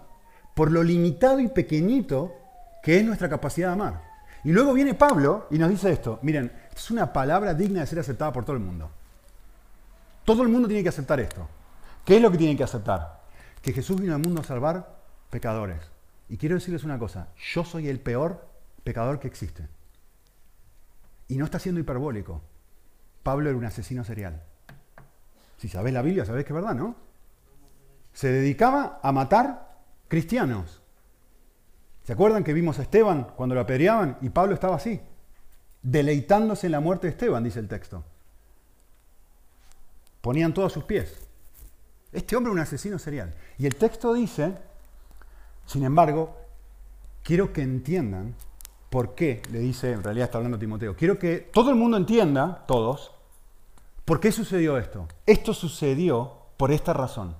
por 0.54 0.72
lo 0.72 0.82
limitado 0.82 1.38
y 1.40 1.48
pequeñito 1.48 2.34
que 2.82 2.98
es 2.98 3.04
nuestra 3.04 3.28
capacidad 3.28 3.68
de 3.68 3.72
amar. 3.74 4.02
Y 4.42 4.52
luego 4.52 4.72
viene 4.72 4.94
Pablo 4.94 5.46
y 5.50 5.58
nos 5.58 5.68
dice 5.68 5.92
esto, 5.92 6.18
miren, 6.22 6.50
es 6.74 6.90
una 6.90 7.12
palabra 7.12 7.52
digna 7.52 7.80
de 7.80 7.86
ser 7.86 7.98
aceptada 7.98 8.32
por 8.32 8.44
todo 8.44 8.56
el 8.56 8.62
mundo. 8.62 8.90
Todo 10.24 10.42
el 10.42 10.48
mundo 10.48 10.68
tiene 10.68 10.82
que 10.82 10.88
aceptar 10.88 11.20
esto. 11.20 11.46
¿Qué 12.04 12.16
es 12.16 12.22
lo 12.22 12.30
que 12.30 12.38
tienen 12.38 12.56
que 12.56 12.64
aceptar? 12.64 13.20
Que 13.60 13.72
Jesús 13.72 14.00
vino 14.00 14.14
al 14.14 14.22
mundo 14.22 14.40
a 14.40 14.44
salvar 14.44 14.96
pecadores. 15.30 15.95
Y 16.28 16.36
quiero 16.38 16.56
decirles 16.56 16.84
una 16.84 16.98
cosa, 16.98 17.28
yo 17.36 17.64
soy 17.64 17.88
el 17.88 18.00
peor 18.00 18.48
pecador 18.84 19.20
que 19.20 19.28
existe. 19.28 19.68
Y 21.28 21.36
no 21.36 21.44
está 21.44 21.58
siendo 21.58 21.80
hiperbólico. 21.80 22.42
Pablo 23.22 23.48
era 23.48 23.58
un 23.58 23.64
asesino 23.64 24.04
serial. 24.04 24.42
Si 25.56 25.68
sabes 25.68 25.92
la 25.92 26.02
Biblia, 26.02 26.24
sabés 26.24 26.44
que 26.44 26.52
es 26.52 26.54
verdad, 26.54 26.74
¿no? 26.74 26.96
Se 28.12 28.28
dedicaba 28.28 29.00
a 29.02 29.12
matar 29.12 29.78
cristianos. 30.08 30.82
¿Se 32.04 32.12
acuerdan 32.12 32.44
que 32.44 32.52
vimos 32.52 32.78
a 32.78 32.82
Esteban 32.82 33.24
cuando 33.36 33.54
lo 33.54 33.60
apedreaban? 33.60 34.18
Y 34.20 34.30
Pablo 34.30 34.54
estaba 34.54 34.76
así, 34.76 35.00
deleitándose 35.82 36.66
en 36.66 36.72
la 36.72 36.80
muerte 36.80 37.08
de 37.08 37.12
Esteban, 37.12 37.42
dice 37.42 37.58
el 37.58 37.68
texto. 37.68 38.04
Ponían 40.20 40.54
todo 40.54 40.66
a 40.66 40.70
sus 40.70 40.84
pies. 40.84 41.26
Este 42.12 42.36
hombre 42.36 42.50
es 42.50 42.54
un 42.54 42.60
asesino 42.60 42.98
serial. 42.98 43.34
Y 43.58 43.66
el 43.66 43.76
texto 43.76 44.14
dice, 44.14 44.56
sin 45.66 45.84
embargo, 45.84 46.36
quiero 47.22 47.52
que 47.52 47.62
entiendan 47.62 48.34
por 48.88 49.14
qué, 49.14 49.42
le 49.50 49.58
dice, 49.58 49.92
en 49.92 50.02
realidad 50.02 50.26
está 50.26 50.38
hablando 50.38 50.58
Timoteo, 50.58 50.96
quiero 50.96 51.18
que 51.18 51.38
todo 51.38 51.70
el 51.70 51.76
mundo 51.76 51.96
entienda, 51.96 52.64
todos, 52.66 53.12
por 54.04 54.20
qué 54.20 54.32
sucedió 54.32 54.78
esto. 54.78 55.08
Esto 55.26 55.52
sucedió 55.52 56.46
por 56.56 56.72
esta 56.72 56.92
razón, 56.92 57.36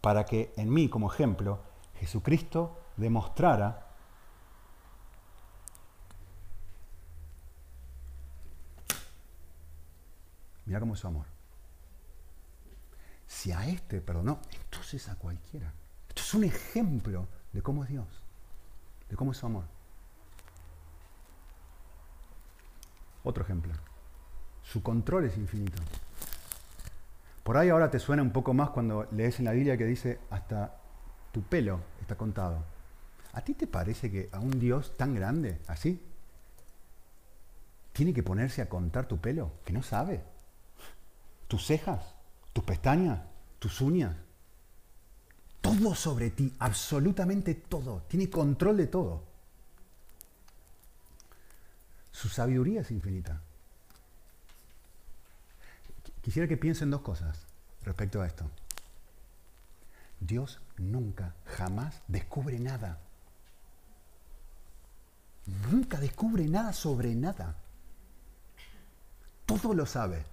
para 0.00 0.24
que 0.24 0.52
en 0.56 0.70
mí, 0.70 0.88
como 0.88 1.10
ejemplo, 1.10 1.60
Jesucristo 1.94 2.80
demostrara 2.96 3.86
Mira 10.66 10.80
cómo 10.80 10.94
es 10.94 11.00
su 11.00 11.06
amor. 11.06 11.26
Si 13.26 13.52
a 13.52 13.66
este 13.68 14.00
perdonó, 14.00 14.40
entonces 14.64 15.08
a 15.08 15.14
cualquiera. 15.14 15.72
Esto 16.08 16.22
es 16.22 16.34
un 16.34 16.44
ejemplo 16.44 17.28
de 17.56 17.62
cómo 17.62 17.84
es 17.84 17.88
Dios, 17.88 18.06
de 19.08 19.16
cómo 19.16 19.32
es 19.32 19.38
su 19.38 19.46
amor. 19.46 19.64
Otro 23.24 23.42
ejemplo. 23.42 23.72
Su 24.62 24.82
control 24.82 25.24
es 25.24 25.38
infinito. 25.38 25.82
Por 27.42 27.56
ahí 27.56 27.70
ahora 27.70 27.90
te 27.90 27.98
suena 27.98 28.22
un 28.22 28.30
poco 28.30 28.52
más 28.52 28.70
cuando 28.70 29.08
lees 29.10 29.38
en 29.38 29.46
la 29.46 29.52
Biblia 29.52 29.78
que 29.78 29.86
dice 29.86 30.20
hasta 30.28 30.76
tu 31.32 31.42
pelo 31.44 31.80
está 32.02 32.14
contado. 32.16 32.62
¿A 33.32 33.40
ti 33.40 33.54
te 33.54 33.66
parece 33.66 34.10
que 34.10 34.28
a 34.32 34.38
un 34.38 34.60
Dios 34.60 34.94
tan 34.98 35.14
grande, 35.14 35.58
así, 35.66 36.04
tiene 37.94 38.12
que 38.12 38.22
ponerse 38.22 38.60
a 38.60 38.68
contar 38.68 39.08
tu 39.08 39.16
pelo? 39.16 39.52
Que 39.64 39.72
no 39.72 39.82
sabe. 39.82 40.22
Tus 41.48 41.64
cejas, 41.64 42.14
tus 42.52 42.64
pestañas, 42.64 43.20
tus 43.58 43.80
uñas. 43.80 44.14
Todo 45.66 45.94
sobre 45.96 46.30
ti, 46.30 46.52
absolutamente 46.60 47.54
todo. 47.54 48.02
Tiene 48.06 48.30
control 48.30 48.76
de 48.76 48.86
todo. 48.86 49.24
Su 52.12 52.28
sabiduría 52.28 52.82
es 52.82 52.90
infinita. 52.92 53.42
Quisiera 56.22 56.46
que 56.46 56.56
piensen 56.56 56.90
dos 56.90 57.00
cosas 57.00 57.46
respecto 57.82 58.22
a 58.22 58.26
esto. 58.26 58.48
Dios 60.20 60.60
nunca, 60.76 61.34
jamás 61.44 62.00
descubre 62.06 62.60
nada. 62.60 63.00
Nunca 65.70 65.98
descubre 65.98 66.46
nada 66.46 66.72
sobre 66.72 67.12
nada. 67.16 67.56
Todo 69.46 69.74
lo 69.74 69.84
sabe. 69.84 70.24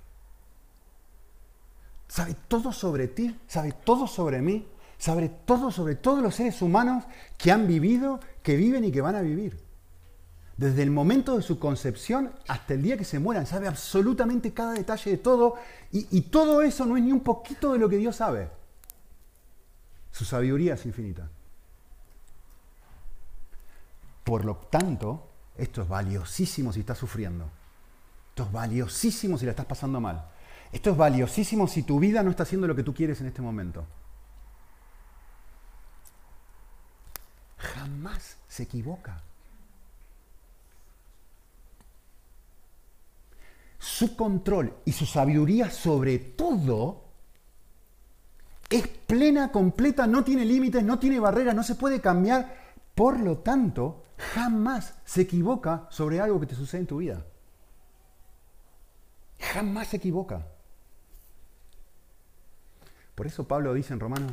Sabe 2.08 2.36
todo 2.48 2.72
sobre 2.72 3.08
ti, 3.08 3.39
sabe 3.48 3.72
todo 3.72 4.06
sobre 4.06 4.39
mí, 4.39 4.67
sabe 5.04 5.28
todo 5.28 5.70
sobre 5.70 5.96
todos 5.96 6.24
los 6.24 6.34
seres 6.34 6.62
humanos 6.62 7.04
que 7.38 7.52
han 7.52 7.68
vivido, 7.68 8.22
que 8.42 8.56
viven 8.56 8.86
y 8.86 8.92
que 8.94 9.02
van 9.02 9.18
a 9.18 9.22
vivir. 9.22 9.62
Desde 10.56 10.82
el 10.82 10.92
momento 10.92 11.36
de 11.36 11.44
su 11.44 11.60
concepción 11.60 12.32
hasta 12.48 12.74
el 12.74 12.82
día 12.82 12.96
que 12.96 13.04
se 13.04 13.20
mueran, 13.20 13.46
sabe 13.46 13.68
absolutamente 13.68 14.54
cada 14.54 14.72
detalle 14.72 15.12
de 15.12 15.18
todo 15.18 15.56
y, 15.92 16.22
todo 16.22 16.62
eso 16.62 16.86
no 16.86 16.96
es 16.96 17.04
ni 17.04 17.12
un 17.12 17.20
poquito 17.20 17.74
de 17.74 17.80
lo 17.80 17.89
que 17.89 17.98
Dios 17.98 18.16
sabe. 18.16 18.50
Su 20.13 20.24
sabiduría 20.24 20.76
es 20.76 20.86
infinita. 20.86 21.30
Por 24.24 24.46
lo 24.46 24.56
tanto, 24.56 25.28
esto 25.58 25.82
es 25.82 25.89
valiosísimo 25.89 26.72
si 26.72 26.80
estás 26.80 26.98
sufriendo. 26.98 27.50
Esto 28.30 28.44
es 28.44 28.52
valiosísimo 28.54 29.38
si 29.38 29.44
la 29.44 29.52
estás 29.52 29.66
pasando 29.66 30.00
mal. 30.00 30.30
Esto 30.72 30.92
es 30.92 30.96
valiosísimo 30.96 31.68
si 31.68 31.84
tu 31.84 32.00
vida 32.00 32.24
no 32.24 32.30
está 32.30 32.44
haciendo 32.44 32.68
lo 32.68 32.76
que 32.78 32.84
tú 32.84 32.94
quieres 32.94 33.20
en 33.20 33.28
este 33.28 33.42
momento. 33.42 33.86
Jamás 37.63 38.38
se 38.47 38.63
equivoca. 38.63 39.21
su 43.84 44.15
control 44.15 44.73
y 44.86 44.93
su 44.93 45.06
sabiduría 45.06 45.69
sobre 45.69 46.17
todo 46.17 47.04
es 48.69 48.88
plena, 48.88 49.52
completa, 49.52 50.08
no 50.08 50.23
tiene 50.23 50.45
límites, 50.45 50.84
no 50.84 50.97
tiene 50.97 51.19
barreras, 51.19 51.54
no 51.54 51.63
se 51.63 51.76
puede 51.76 52.02
cambiar. 52.02 52.73
Por 52.95 53.19
lo 53.19 53.39
tanto, 53.39 54.06
jamás 54.34 54.95
se 55.04 55.21
equivoca 55.21 55.88
sobre 55.91 56.21
algo 56.21 56.39
que 56.39 56.47
te 56.47 56.56
sucede 56.56 56.82
en 56.82 56.88
tu 56.88 56.97
vida. 56.97 57.23
Jamás 59.39 59.89
se 59.89 59.97
equivoca. 59.97 60.47
Por 63.13 63.28
eso 63.28 63.47
Pablo 63.47 63.73
dice 63.73 63.93
en 63.93 63.99
Romanos, 63.99 64.32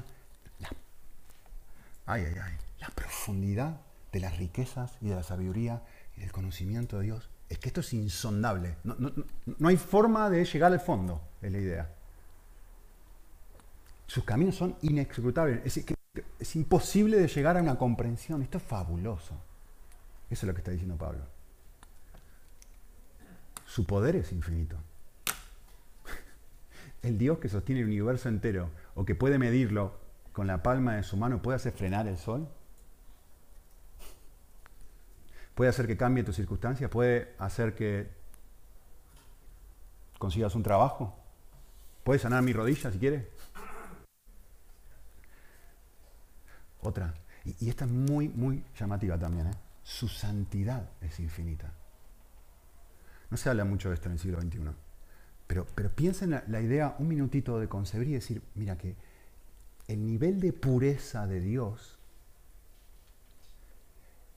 ay, 2.07 2.25
ay, 2.25 2.35
ay, 2.43 2.57
la 2.81 2.89
profundidad 2.89 3.81
de 4.13 4.21
las 4.21 4.39
riquezas 4.39 4.97
y 5.01 5.09
de 5.09 5.15
la 5.15 5.23
sabiduría 5.23 5.83
y 6.17 6.21
del 6.21 6.33
conocimiento 6.33 6.99
de 6.99 7.05
Dios 7.05 7.31
es 7.49 7.59
que 7.59 7.69
esto 7.69 7.81
es 7.81 7.93
insondable. 7.93 8.77
No, 8.85 9.69
hay 9.69 9.77
forma 9.77 10.31
de 10.31 10.45
llegar 10.45 10.73
al 10.73 10.81
fondo, 10.81 11.21
es 11.43 11.53
la 11.53 11.59
idea. 11.59 11.95
Sus 14.07 14.25
caminos 14.25 14.57
son 14.57 14.77
inescrutables. 14.83 15.61
Es, 15.65 15.85
es 16.39 16.57
imposible 16.57 17.17
de 17.19 17.29
llegar 17.29 17.57
a 17.57 17.63
una 17.63 17.77
comprensión. 17.77 18.43
Esto 18.43 18.59
es 18.59 18.65
fabuloso. 18.65 19.35
Eso 20.31 20.47
es 20.47 20.49
lo 20.49 20.55
que 20.55 20.61
está 20.61 20.71
diciendo 20.71 20.97
Pablo. 20.97 21.25
Su 23.67 23.85
poder 23.85 24.17
es 24.17 24.33
infinito. 24.33 24.77
El 27.03 27.19
Dios 27.19 27.39
que 27.39 27.49
sostiene 27.49 27.81
el 27.81 27.87
universo 27.87 28.29
entero 28.29 28.71
o 28.95 29.05
que 29.05 29.15
puede 29.15 29.39
medirlo 29.39 29.99
con 30.33 30.47
la 30.47 30.63
palma 30.63 30.97
de 30.97 31.03
su 31.03 31.17
mano 31.17 31.43
puede 31.43 31.57
hacer 31.57 31.73
frenar 31.73 32.07
el 32.07 32.17
sol 32.17 32.49
puede 35.61 35.69
hacer 35.69 35.87
que 35.87 35.99
cambie 35.99 36.25
tu 36.25 36.33
circunstancia, 36.33 36.89
puede 36.89 37.35
hacer 37.37 37.75
que 37.75 38.09
consigas 40.19 40.55
un 40.55 40.63
trabajo, 40.63 41.15
puede 42.03 42.19
sanar 42.19 42.43
mi 42.43 42.55
rodilla 42.55 42.91
si 42.91 42.99
quieres. 42.99 43.27
Otra, 46.81 47.13
y, 47.45 47.69
esta 47.69 47.85
es 47.85 47.91
muy, 47.91 48.31
muy 48.31 48.65
llamativa 48.75 49.19
también, 49.19 49.49
¿eh? 49.49 49.55
su 49.83 50.09
santidad 50.09 50.89
es 51.03 51.21
infinita. 51.21 51.71
No 53.29 53.37
se 53.37 53.51
habla 53.51 53.67
mucho 53.67 53.91
de 53.91 53.97
esto 53.97 54.09
en 54.09 54.13
el 54.13 54.19
siglo 54.19 54.41
XXI, 54.41 54.61
pero, 55.47 55.67
pero 55.75 55.91
piensa 55.91 56.25
en 56.25 56.43
la 56.47 56.61
idea 56.63 56.97
un 56.99 57.07
minutito 57.07 57.61
de 57.61 57.69
concebir 57.69 58.09
y 58.09 58.13
decir, 58.13 58.41
mira 58.55 58.79
que 58.79 58.97
el 59.89 60.07
nivel 60.07 60.41
de 60.41 60.55
pureza 60.55 61.27
de 61.27 61.43
Dios 61.43 62.00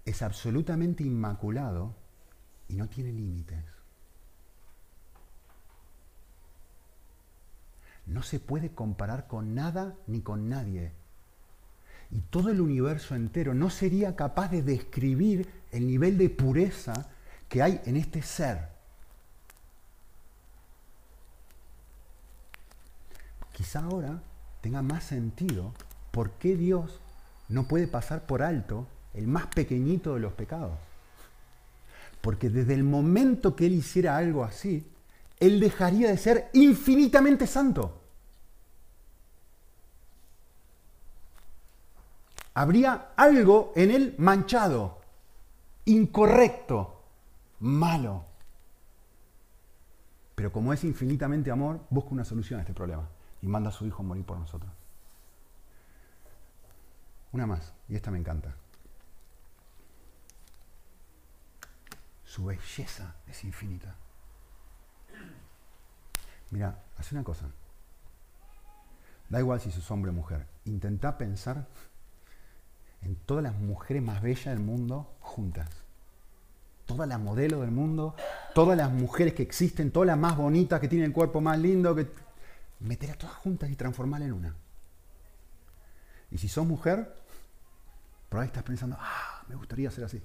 es 0.05 0.21
absolutamente 0.21 1.03
inmaculado 1.03 1.95
y 2.67 2.75
no 2.75 2.87
tiene 2.87 3.11
límites. 3.11 3.63
No 8.05 8.21
se 8.21 8.39
puede 8.39 8.73
comparar 8.73 9.27
con 9.27 9.55
nada 9.55 9.95
ni 10.07 10.21
con 10.21 10.49
nadie. 10.49 10.91
Y 12.11 12.19
todo 12.19 12.49
el 12.49 12.59
universo 12.59 13.15
entero 13.15 13.53
no 13.53 13.69
sería 13.69 14.15
capaz 14.15 14.49
de 14.49 14.61
describir 14.61 15.49
el 15.71 15.87
nivel 15.87 16.17
de 16.17 16.29
pureza 16.29 17.09
que 17.47 17.61
hay 17.61 17.81
en 17.85 17.95
este 17.95 18.21
ser. 18.21 18.69
Quizá 23.53 23.79
ahora 23.79 24.21
tenga 24.61 24.81
más 24.81 25.03
sentido 25.03 25.73
por 26.11 26.31
qué 26.31 26.57
Dios 26.57 26.99
no 27.49 27.67
puede 27.67 27.87
pasar 27.87 28.25
por 28.25 28.41
alto 28.41 28.87
el 29.13 29.27
más 29.27 29.47
pequeñito 29.47 30.15
de 30.15 30.19
los 30.19 30.33
pecados. 30.33 30.71
Porque 32.21 32.49
desde 32.49 32.73
el 32.73 32.83
momento 32.83 33.55
que 33.55 33.65
Él 33.65 33.73
hiciera 33.73 34.17
algo 34.17 34.43
así, 34.43 34.87
Él 35.39 35.59
dejaría 35.59 36.09
de 36.09 36.17
ser 36.17 36.49
infinitamente 36.53 37.47
santo. 37.47 37.99
Habría 42.55 43.09
algo 43.15 43.73
en 43.75 43.91
Él 43.91 44.15
manchado, 44.17 45.01
incorrecto, 45.85 47.01
malo. 47.59 48.25
Pero 50.35 50.51
como 50.51 50.71
es 50.71 50.83
infinitamente 50.83 51.51
amor, 51.51 51.81
busca 51.89 52.11
una 52.11 52.25
solución 52.25 52.59
a 52.59 52.63
este 52.63 52.73
problema 52.73 53.07
y 53.41 53.47
manda 53.47 53.69
a 53.69 53.73
su 53.73 53.85
Hijo 53.85 54.01
a 54.01 54.05
morir 54.05 54.23
por 54.23 54.37
nosotros. 54.37 54.71
Una 57.31 57.47
más, 57.47 57.73
y 57.89 57.95
esta 57.95 58.11
me 58.11 58.19
encanta. 58.19 58.55
Su 62.33 62.45
belleza 62.45 63.13
es 63.27 63.43
infinita. 63.43 63.95
Mira, 66.49 66.83
hace 66.97 67.13
una 67.13 67.23
cosa. 67.23 67.45
Da 69.29 69.37
igual 69.37 69.61
si 69.61 69.69
sos 69.69 69.91
hombre 69.91 70.09
o 70.09 70.15
mujer. 70.15 70.47
Intenta 70.65 71.15
pensar 71.15 71.67
en 73.03 73.17
todas 73.17 73.43
las 73.43 73.53
mujeres 73.53 74.01
más 74.01 74.23
bellas 74.23 74.45
del 74.45 74.61
mundo 74.61 75.15
juntas. 75.19 75.69
Todas 76.87 77.07
las 77.07 77.19
modelos 77.19 77.61
del 77.61 77.69
mundo, 77.69 78.15
todas 78.55 78.75
las 78.75 78.91
mujeres 78.91 79.35
que 79.35 79.43
existen, 79.43 79.91
todas 79.91 80.07
las 80.07 80.17
más 80.17 80.35
bonitas 80.35 80.79
que 80.79 80.87
tienen 80.87 81.09
el 81.09 81.13
cuerpo 81.13 81.39
más 81.39 81.59
lindo, 81.59 81.93
que 81.93 82.07
meterlas 82.79 83.19
todas 83.19 83.35
juntas 83.35 83.69
y 83.69 83.75
transformarlas 83.75 84.29
en 84.29 84.33
una. 84.33 84.55
Y 86.31 86.39
si 86.39 86.47
sos 86.47 86.65
mujer, 86.65 87.13
por 88.27 88.39
ahí 88.39 88.47
estás 88.47 88.63
pensando, 88.63 88.97
ah, 88.99 89.43
me 89.47 89.53
gustaría 89.53 89.91
ser 89.91 90.05
así. 90.05 90.19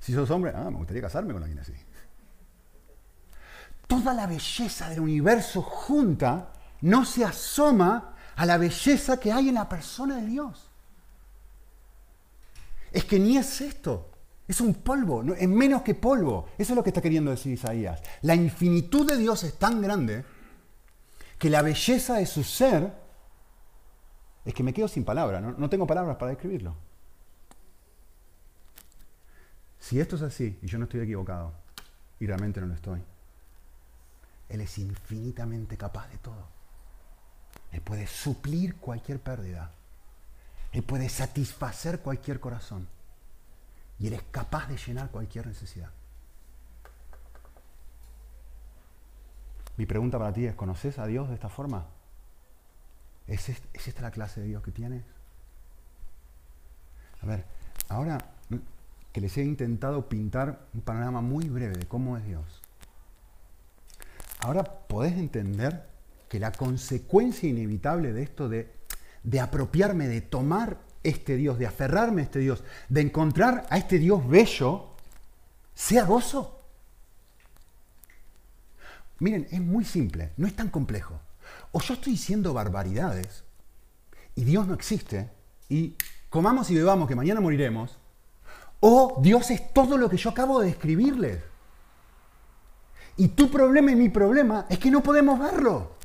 Si 0.00 0.12
sos 0.12 0.30
hombre, 0.30 0.52
ah, 0.54 0.70
me 0.70 0.78
gustaría 0.78 1.02
casarme 1.02 1.32
con 1.32 1.42
alguien 1.42 1.58
así. 1.58 1.72
Toda 3.86 4.14
la 4.14 4.26
belleza 4.26 4.88
del 4.90 5.00
universo 5.00 5.62
junta 5.62 6.52
no 6.82 7.04
se 7.04 7.24
asoma 7.24 8.14
a 8.36 8.46
la 8.46 8.58
belleza 8.58 9.18
que 9.18 9.32
hay 9.32 9.48
en 9.48 9.54
la 9.54 9.68
persona 9.68 10.16
de 10.16 10.26
Dios. 10.26 10.70
Es 12.92 13.04
que 13.04 13.18
ni 13.18 13.36
es 13.36 13.60
esto. 13.60 14.10
Es 14.46 14.62
un 14.62 14.74
polvo, 14.74 15.22
es 15.34 15.48
menos 15.48 15.82
que 15.82 15.94
polvo. 15.94 16.46
Eso 16.56 16.72
es 16.72 16.76
lo 16.76 16.82
que 16.82 16.90
está 16.90 17.02
queriendo 17.02 17.30
decir 17.30 17.52
Isaías. 17.52 18.00
La 18.22 18.34
infinitud 18.34 19.06
de 19.06 19.18
Dios 19.18 19.44
es 19.44 19.58
tan 19.58 19.82
grande 19.82 20.24
que 21.38 21.50
la 21.50 21.60
belleza 21.60 22.14
de 22.14 22.26
su 22.26 22.42
ser 22.42 22.92
es 24.44 24.54
que 24.54 24.62
me 24.62 24.72
quedo 24.72 24.88
sin 24.88 25.04
palabras, 25.04 25.42
no, 25.42 25.52
no 25.52 25.68
tengo 25.68 25.86
palabras 25.86 26.16
para 26.16 26.30
describirlo. 26.30 26.74
Si 29.88 29.98
esto 29.98 30.16
es 30.16 30.22
así, 30.22 30.58
y 30.60 30.66
yo 30.66 30.76
no 30.76 30.84
estoy 30.84 31.00
equivocado, 31.00 31.50
y 32.20 32.26
realmente 32.26 32.60
no 32.60 32.66
lo 32.66 32.74
estoy, 32.74 33.02
Él 34.50 34.60
es 34.60 34.76
infinitamente 34.76 35.78
capaz 35.78 36.08
de 36.08 36.18
todo. 36.18 36.46
Él 37.72 37.80
puede 37.80 38.06
suplir 38.06 38.76
cualquier 38.76 39.18
pérdida. 39.18 39.70
Él 40.72 40.82
puede 40.82 41.08
satisfacer 41.08 42.00
cualquier 42.00 42.38
corazón. 42.38 42.86
Y 43.98 44.08
Él 44.08 44.12
es 44.12 44.22
capaz 44.30 44.68
de 44.68 44.76
llenar 44.76 45.10
cualquier 45.10 45.46
necesidad. 45.46 45.88
Mi 49.78 49.86
pregunta 49.86 50.18
para 50.18 50.34
ti 50.34 50.44
es, 50.44 50.54
¿conoces 50.54 50.98
a 50.98 51.06
Dios 51.06 51.30
de 51.30 51.34
esta 51.34 51.48
forma? 51.48 51.86
¿Es, 53.26 53.48
esta 53.72 54.02
la 54.02 54.10
clase 54.10 54.42
de 54.42 54.48
Dios 54.48 54.62
que 54.62 54.70
tienes? 54.70 55.02
A 57.22 57.26
ver, 57.26 57.46
ahora 57.88 58.37
que 59.12 59.20
les 59.20 59.36
he 59.36 59.42
intentado 59.42 60.08
pintar 60.08 60.66
un 60.74 60.80
panorama 60.80 61.20
muy 61.20 61.48
breve 61.48 61.76
de 61.76 61.86
cómo 61.86 62.16
es 62.16 62.24
Dios. 62.26 62.62
Ahora 64.40 64.64
podés 64.64 65.14
entender 65.14 65.88
que 66.28 66.38
la 66.38 66.52
consecuencia 66.52 67.48
inevitable 67.48 68.12
de 68.12 68.22
esto 68.22 68.48
de, 68.48 68.70
de 69.22 69.40
apropiarme, 69.40 70.08
de 70.08 70.20
tomar 70.20 70.78
este 71.02 71.36
Dios, 71.36 71.58
de 71.58 71.66
aferrarme 71.66 72.22
a 72.22 72.24
este 72.24 72.38
Dios, 72.38 72.62
de 72.88 73.00
encontrar 73.00 73.66
a 73.70 73.78
este 73.78 73.98
Dios 73.98 74.26
bello, 74.28 74.90
sea 75.74 76.04
gozo. 76.04 76.60
Miren, 79.20 79.48
es 79.50 79.60
muy 79.60 79.84
simple, 79.84 80.32
no 80.36 80.46
es 80.46 80.54
tan 80.54 80.68
complejo. 80.68 81.20
O 81.72 81.80
yo 81.80 81.94
estoy 81.94 82.12
diciendo 82.12 82.54
barbaridades 82.54 83.44
y 84.34 84.44
Dios 84.44 84.66
no 84.66 84.74
existe 84.74 85.30
y 85.68 85.96
comamos 86.30 86.70
y 86.70 86.74
bebamos 86.74 87.08
que 87.08 87.16
mañana 87.16 87.40
moriremos, 87.40 87.98
o 88.80 89.18
Dios 89.20 89.50
es 89.50 89.72
todo 89.72 89.96
lo 89.96 90.08
que 90.08 90.16
yo 90.16 90.30
acabo 90.30 90.60
de 90.60 90.66
describirles. 90.66 91.42
Y 93.16 93.28
tu 93.28 93.50
problema 93.50 93.90
y 93.90 93.96
mi 93.96 94.08
problema 94.08 94.66
es 94.68 94.78
que 94.78 94.90
no 94.90 95.02
podemos 95.02 95.38
verlo. 95.38 95.98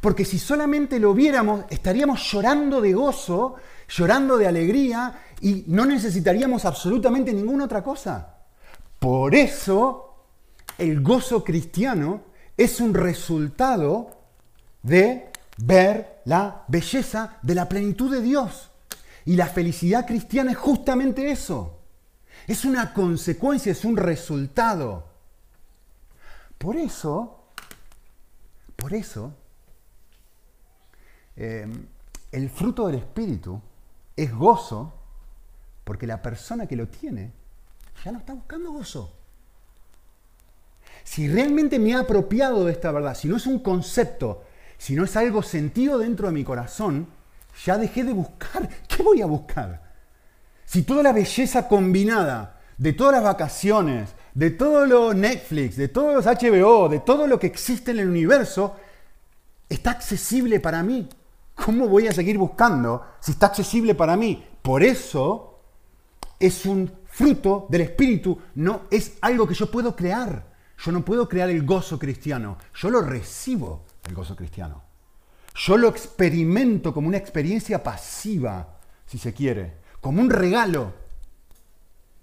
Porque 0.00 0.24
si 0.24 0.38
solamente 0.38 0.98
lo 0.98 1.14
viéramos, 1.14 1.64
estaríamos 1.70 2.22
llorando 2.30 2.80
de 2.80 2.92
gozo, 2.92 3.56
llorando 3.88 4.36
de 4.36 4.46
alegría 4.46 5.20
y 5.40 5.64
no 5.68 5.84
necesitaríamos 5.84 6.64
absolutamente 6.64 7.32
ninguna 7.32 7.64
otra 7.64 7.82
cosa. 7.82 8.36
Por 8.98 9.34
eso, 9.34 10.24
el 10.76 11.00
gozo 11.02 11.42
cristiano 11.44 12.22
es 12.56 12.80
un 12.80 12.94
resultado 12.94 14.10
de 14.82 15.30
ver 15.58 16.20
la 16.26 16.64
belleza 16.68 17.38
de 17.42 17.54
la 17.54 17.68
plenitud 17.68 18.10
de 18.10 18.22
Dios. 18.22 18.69
Y 19.24 19.36
la 19.36 19.46
felicidad 19.46 20.06
cristiana 20.06 20.52
es 20.52 20.58
justamente 20.58 21.30
eso. 21.30 21.78
Es 22.46 22.64
una 22.64 22.92
consecuencia, 22.92 23.72
es 23.72 23.84
un 23.84 23.96
resultado. 23.96 25.04
Por 26.58 26.76
eso, 26.76 27.44
por 28.76 28.94
eso, 28.94 29.34
em, 31.36 31.86
el 32.32 32.50
fruto 32.50 32.86
del 32.86 32.96
Espíritu 32.96 33.60
es 34.16 34.34
gozo, 34.34 34.92
porque 35.84 36.06
la 36.06 36.22
persona 36.22 36.66
que 36.66 36.76
lo 36.76 36.88
tiene 36.88 37.32
ya 38.04 38.12
no 38.12 38.18
está 38.18 38.34
buscando 38.34 38.72
gozo. 38.72 39.12
Si 41.04 41.28
realmente 41.28 41.78
me 41.78 41.90
he 41.90 41.94
apropiado 41.94 42.64
de 42.64 42.72
esta 42.72 42.92
verdad, 42.92 43.14
si 43.14 43.28
no 43.28 43.36
es 43.36 43.46
un 43.46 43.60
concepto, 43.60 44.44
si 44.78 44.94
no 44.94 45.04
es 45.04 45.16
algo 45.16 45.42
sentido 45.42 45.98
dentro 45.98 46.26
de 46.26 46.32
mi 46.32 46.44
corazón, 46.44 47.08
ya 47.64 47.78
dejé 47.78 48.04
de 48.04 48.12
buscar. 48.12 48.68
¿Qué 48.88 49.02
voy 49.02 49.22
a 49.22 49.26
buscar? 49.26 49.82
Si 50.64 50.82
toda 50.82 51.02
la 51.02 51.12
belleza 51.12 51.68
combinada 51.68 52.60
de 52.78 52.92
todas 52.92 53.14
las 53.14 53.24
vacaciones, 53.24 54.10
de 54.34 54.50
todo 54.50 54.86
lo 54.86 55.12
Netflix, 55.12 55.76
de 55.76 55.88
todos 55.88 56.14
los 56.14 56.26
HBO, 56.26 56.88
de 56.88 57.00
todo 57.00 57.26
lo 57.26 57.38
que 57.38 57.46
existe 57.46 57.90
en 57.90 57.98
el 57.98 58.08
universo, 58.08 58.76
está 59.68 59.90
accesible 59.90 60.60
para 60.60 60.82
mí. 60.82 61.08
¿Cómo 61.54 61.88
voy 61.88 62.06
a 62.06 62.12
seguir 62.12 62.38
buscando 62.38 63.04
si 63.20 63.32
está 63.32 63.46
accesible 63.46 63.94
para 63.94 64.16
mí? 64.16 64.44
Por 64.62 64.82
eso 64.82 65.60
es 66.38 66.64
un 66.64 66.90
fruto 67.06 67.66
del 67.68 67.82
Espíritu, 67.82 68.38
no 68.54 68.82
es 68.90 69.18
algo 69.20 69.46
que 69.46 69.54
yo 69.54 69.70
puedo 69.70 69.94
crear. 69.94 70.50
Yo 70.82 70.92
no 70.92 71.04
puedo 71.04 71.28
crear 71.28 71.50
el 71.50 71.66
gozo 71.66 71.98
cristiano, 71.98 72.56
yo 72.74 72.88
lo 72.88 73.02
recibo, 73.02 73.84
el 74.08 74.14
gozo 74.14 74.34
cristiano. 74.34 74.89
Yo 75.54 75.76
lo 75.76 75.88
experimento 75.88 76.94
como 76.94 77.08
una 77.08 77.16
experiencia 77.16 77.82
pasiva, 77.82 78.78
si 79.06 79.18
se 79.18 79.34
quiere, 79.34 79.74
como 80.00 80.20
un 80.20 80.30
regalo. 80.30 80.94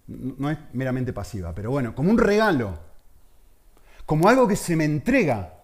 No 0.07 0.49
es 0.49 0.57
meramente 0.73 1.13
pasiva, 1.13 1.53
pero 1.53 1.71
bueno, 1.71 1.93
como 1.93 2.09
un 2.09 2.17
regalo. 2.17 2.80
Como 4.05 4.30
algo 4.30 4.47
que 4.47 4.55
se 4.55 4.75
me 4.75 4.86
entrega 4.86 5.57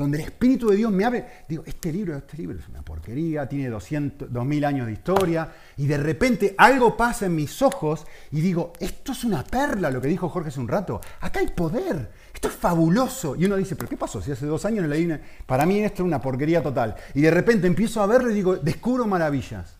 donde 0.00 0.18
el 0.18 0.24
Espíritu 0.24 0.70
de 0.70 0.76
Dios 0.76 0.90
me 0.90 1.04
abre, 1.04 1.26
digo, 1.48 1.62
este 1.66 1.92
libro, 1.92 2.16
este 2.16 2.38
libro 2.38 2.58
es 2.58 2.68
una 2.68 2.82
porquería, 2.82 3.48
tiene 3.48 3.68
200, 3.68 4.32
2000 4.32 4.64
años 4.64 4.86
de 4.86 4.92
historia, 4.92 5.52
y 5.76 5.86
de 5.86 5.98
repente 5.98 6.54
algo 6.56 6.96
pasa 6.96 7.26
en 7.26 7.34
mis 7.34 7.60
ojos 7.60 8.06
y 8.30 8.40
digo, 8.40 8.72
esto 8.80 9.12
es 9.12 9.24
una 9.24 9.44
perla, 9.44 9.90
lo 9.90 10.00
que 10.00 10.08
dijo 10.08 10.28
Jorge 10.28 10.48
hace 10.48 10.60
un 10.60 10.68
rato, 10.68 11.00
acá 11.20 11.40
hay 11.40 11.48
poder, 11.48 12.10
esto 12.32 12.48
es 12.48 12.54
fabuloso. 12.54 13.36
Y 13.36 13.46
uno 13.46 13.56
dice, 13.56 13.76
pero 13.76 13.88
¿qué 13.88 13.96
pasó? 13.96 14.20
Si 14.20 14.32
hace 14.32 14.46
dos 14.46 14.64
años 14.64 14.86
leí, 14.86 15.08
para 15.46 15.66
mí 15.66 15.80
esto 15.80 16.02
es 16.02 16.06
una 16.06 16.20
porquería 16.20 16.62
total. 16.62 16.96
Y 17.14 17.22
de 17.22 17.30
repente 17.30 17.66
empiezo 17.66 18.02
a 18.02 18.06
verlo 18.06 18.30
y 18.30 18.34
digo, 18.34 18.56
descubro 18.56 19.06
maravillas. 19.06 19.76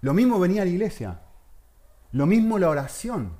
Lo 0.00 0.14
mismo 0.14 0.38
venía 0.38 0.62
a 0.62 0.64
la 0.64 0.70
iglesia. 0.70 1.20
Lo 2.12 2.26
mismo 2.26 2.58
la 2.58 2.70
oración. 2.70 3.32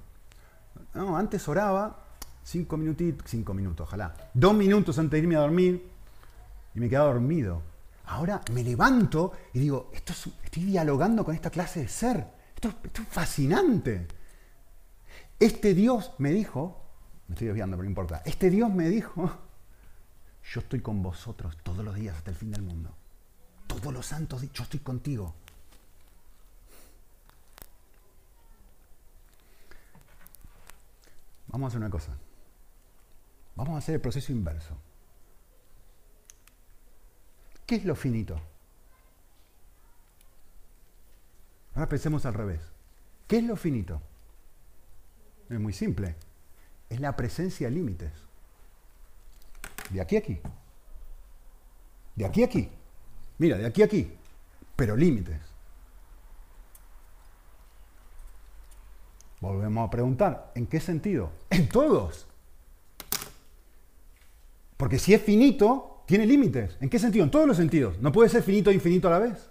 No, 0.95 1.17
antes 1.17 1.47
oraba 1.49 2.05
cinco 2.43 2.77
minutitos, 2.77 3.29
cinco 3.29 3.55
minutos, 3.55 3.87
ojalá. 3.87 4.15
Dos 4.33 4.55
minutos 4.55 4.99
antes 4.99 5.13
de 5.13 5.19
irme 5.19 5.37
a 5.37 5.41
dormir 5.41 5.91
y 6.75 6.81
me 6.81 6.89
quedaba 6.89 7.13
dormido. 7.13 7.63
Ahora 8.07 8.41
me 8.53 8.63
levanto 8.63 9.33
y 9.53 9.59
digo, 9.59 9.91
esto 9.93 10.13
estoy 10.45 10.65
dialogando 10.65 11.25
con 11.25 11.35
esta 11.35 11.51
clase 11.51 11.81
de 11.81 11.89
ser. 11.89 12.27
Esto, 12.55 12.69
es 12.69 13.09
fascinante. 13.09 14.07
Este 15.39 15.75
Dios 15.75 16.13
me 16.19 16.31
dijo, 16.31 16.83
me 17.29 17.35
estoy 17.35 17.49
desviando, 17.49 17.77
pero 17.77 17.85
no 17.85 17.91
importa. 17.91 18.23
Este 18.25 18.51
Dios 18.51 18.73
me 18.73 18.89
dijo, 18.89 19.25
yo 20.53 20.61
estoy 20.61 20.81
con 20.81 21.03
vosotros 21.03 21.57
todos 21.63 21.85
los 21.85 21.95
días 21.95 22.17
hasta 22.17 22.31
el 22.31 22.37
fin 22.37 22.51
del 22.51 22.63
mundo. 22.63 22.95
Todos 23.67 23.93
los 23.93 24.07
santos, 24.07 24.43
yo 24.53 24.63
estoy 24.63 24.81
contigo. 24.81 25.35
Vamos 31.49 31.67
a 31.67 31.69
hacer 31.69 31.81
una 31.81 31.91
cosa. 31.91 32.13
Vamos 33.55 33.75
a 33.75 33.79
hacer 33.79 33.97
el 33.97 34.01
proceso 34.01 34.33
inverso. 34.33 34.77
¿Qué 37.67 37.77
es 37.77 37.85
lo 37.85 37.97
finito? 37.97 38.41
Ahora 41.75 41.89
pensemos 41.89 42.25
al 42.25 42.35
revés. 42.35 42.61
¿Qué 43.27 43.39
es 43.39 43.45
lo 43.45 43.57
finito? 43.57 44.01
Es 45.49 45.61
muy 45.61 45.73
simple. 45.73 46.17
Es 46.89 47.01
la 47.01 47.17
presencia 47.17 47.69
de 47.69 47.75
límites. 47.75 48.13
De 49.91 50.01
aquí 50.01 50.17
a 50.17 50.19
aquí. 50.19 50.41
De 52.15 52.25
aquí 52.25 52.43
a 52.43 52.47
aquí. 52.47 52.69
Mira, 53.39 53.57
de 53.57 53.67
aquí 53.67 53.83
a 53.83 53.87
aquí. 53.87 54.13
Pero 54.75 54.97
límites. 54.97 55.41
Volvemos 59.41 59.87
a 59.87 59.91
preguntar, 59.91 60.53
¿en 60.55 60.67
qué 60.67 60.81
sentido? 60.81 61.31
En 61.51 61.69
todos. 61.69 62.27
Porque 64.77 64.99
si 64.99 65.15
es 65.15 65.23
finito, 65.23 66.03
tiene 66.07 66.27
límites. 66.27 66.77
¿En 66.81 66.91
qué 66.91 66.99
sentido? 66.99 67.25
En 67.25 67.31
todos 67.31 67.47
los 67.47 67.57
sentidos. 67.57 67.99
No 68.01 68.13
puede 68.13 68.29
ser 68.29 68.43
finito 68.43 68.71
e 68.71 68.75
infinito 68.75 69.09
a 69.09 69.13
la 69.13 69.19
vez. 69.21 69.51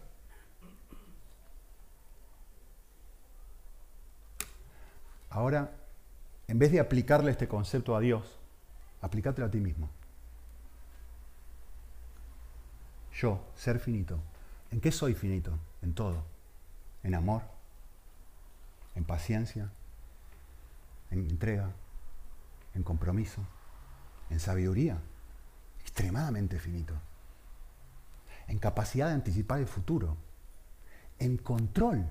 Ahora, 5.29 5.71
en 6.47 6.59
vez 6.59 6.71
de 6.71 6.79
aplicarle 6.79 7.31
este 7.31 7.47
concepto 7.47 7.95
a 7.95 7.99
Dios, 7.99 8.39
aplícatelo 9.01 9.47
a 9.47 9.51
ti 9.51 9.59
mismo. 9.59 9.89
Yo, 13.13 13.41
ser 13.55 13.79
finito. 13.79 14.19
¿En 14.71 14.81
qué 14.81 14.91
soy 14.91 15.13
finito? 15.13 15.57
En 15.81 15.93
todo. 15.93 16.23
En 17.03 17.15
amor, 17.15 17.43
en 18.95 19.05
paciencia, 19.05 19.69
en 21.11 21.29
entrega, 21.29 21.71
en 22.73 22.83
compromiso, 22.83 23.41
en 24.29 24.39
sabiduría, 24.39 24.97
extremadamente 25.81 26.59
finito, 26.59 26.93
en 28.47 28.59
capacidad 28.59 29.07
de 29.07 29.13
anticipar 29.13 29.59
el 29.59 29.67
futuro, 29.67 30.17
en 31.19 31.37
control, 31.37 32.05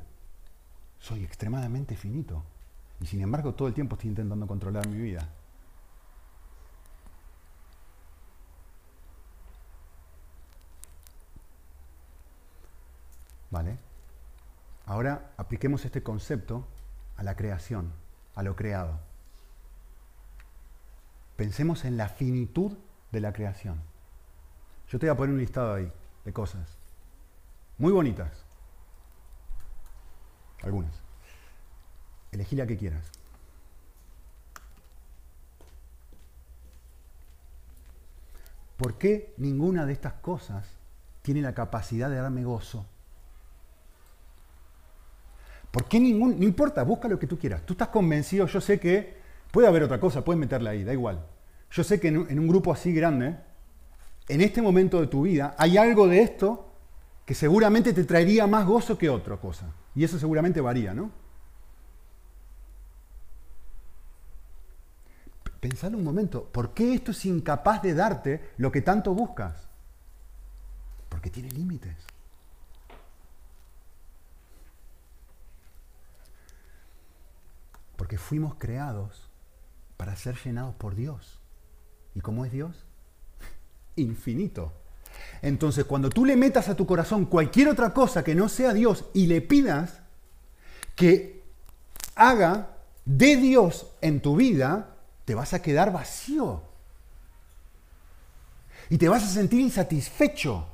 soy 0.99 1.25
extremadamente 1.25 1.97
finito. 1.97 2.45
Y 3.05 3.07
sin 3.07 3.21
embargo 3.21 3.53
todo 3.53 3.69
el 3.69 3.75
tiempo 3.75 3.97
estoy 3.97 4.09
intentando 4.09 4.47
controlar 4.47 4.89
mi 4.89 4.97
vida. 4.97 5.29
¿Vale? 13.51 13.77
Ahora 14.87 15.35
apliquemos 15.37 15.85
este 15.85 16.03
concepto 16.03 16.67
a 17.19 17.23
la 17.23 17.37
creación, 17.37 17.93
a 18.37 18.43
lo 18.43 18.57
creado. 18.57 18.99
Pensemos 21.37 21.85
en 21.85 21.99
la 21.99 22.09
finitud 22.09 22.73
de 23.13 23.21
la 23.21 23.35
creación. 23.35 23.83
Yo 24.89 24.99
te 24.99 25.05
voy 25.05 25.13
a 25.13 25.17
poner 25.19 25.35
un 25.35 25.41
listado 25.41 25.75
ahí 25.75 25.93
de 26.25 26.33
cosas. 26.33 26.79
Muy 27.77 27.93
bonitas. 27.93 28.47
Algunas. 30.63 31.04
Elegí 32.35 32.57
la 32.57 32.67
que 32.67 32.77
quieras. 32.77 33.05
¿Por 38.77 38.99
qué 38.99 39.33
ninguna 39.37 39.87
de 39.87 39.93
estas 39.93 40.15
cosas 40.15 40.67
tiene 41.23 41.41
la 41.41 41.55
capacidad 41.55 42.11
de 42.11 42.17
darme 42.17 42.43
gozo? 42.43 42.85
¿Por 45.71 45.85
qué 45.87 46.01
ningún? 46.01 46.39
No 46.39 46.45
importa, 46.45 46.83
busca 46.83 47.09
lo 47.09 47.19
que 47.19 47.29
tú 47.29 47.39
quieras. 47.39 47.63
Tú 47.65 47.75
estás 47.75 47.89
convencido, 47.89 48.47
yo 48.47 48.61
sé 48.61 48.81
que 48.81 49.17
puede 49.53 49.69
haber 49.69 49.85
otra 49.85 50.01
cosa, 50.01 50.25
puedes 50.25 50.41
meterla 50.41 50.71
ahí, 50.71 50.83
da 50.83 50.93
igual. 50.93 51.25
Yo 51.71 51.85
sé 51.85 52.01
que 52.01 52.09
en 52.09 52.19
un, 52.19 52.49
grupo 52.49 52.73
así 52.73 52.93
grande, 52.93 53.37
en 54.29 54.41
este 54.41 54.61
momento 54.61 55.01
de 55.01 55.07
tu 55.07 55.23
vida, 55.23 55.55
hay 55.57 55.77
algo 55.77 56.09
de 56.09 56.23
esto 56.23 56.73
que 57.25 57.35
seguramente 57.35 57.93
te 57.93 58.05
traería 58.05 58.47
más 58.47 58.67
gozo 58.67 58.99
que 58.99 59.09
otra 59.09 59.37
cosa. 59.37 59.67
Y 59.95 60.03
eso 60.03 60.19
seguramente 60.19 60.61
varía, 60.61 60.95
¿no? 60.95 61.24
Pensad 65.65 65.95
un 65.95 66.05
momento, 66.05 66.45
¿por 66.45 66.75
qué 66.75 66.93
esto 66.93 67.13
es 67.13 67.25
incapaz 67.25 67.81
de 67.81 67.95
darte 67.95 68.51
lo 68.59 68.71
que 68.71 68.83
tanto 68.83 69.15
buscas? 69.15 69.67
Porque 71.09 71.31
tiene 71.31 71.51
límites. 71.51 71.97
Porque 77.97 78.19
fuimos 78.19 78.57
creados 78.57 79.31
para 79.97 80.15
ser 80.17 80.37
llenados 80.45 80.75
por 80.75 80.95
Dios. 80.95 81.41
¿Y 82.15 82.21
cómo 82.21 82.45
es 82.45 82.53
Dios? 82.53 82.85
Infinito. 83.97 84.71
Entonces, 85.41 85.87
cuando 85.87 86.11
tú 86.11 86.27
le 86.27 86.37
metas 86.37 86.69
a 86.69 86.77
tu 86.77 86.85
corazón 86.85 87.25
cualquier 87.25 87.69
otra 87.69 87.95
cosa 87.95 88.23
que 88.23 88.35
no 88.35 88.51
sea 88.51 88.75
Dios 88.75 89.07
y 89.15 89.29
le 89.29 89.41
pidas 89.41 90.03
que 90.95 91.43
haga 92.17 92.77
de 93.07 93.37
Dios 93.37 93.87
en 94.03 94.21
tu 94.21 94.37
vida, 94.37 94.91
te 95.25 95.35
vas 95.35 95.55
a 95.55 95.63
quedar 95.63 95.93
vacío. 95.93 96.63
Y 98.91 98.99
te 98.99 99.09
vas 99.09 99.23
a 99.23 99.29
sentir 99.29 99.61
insatisfecho. 99.61 100.67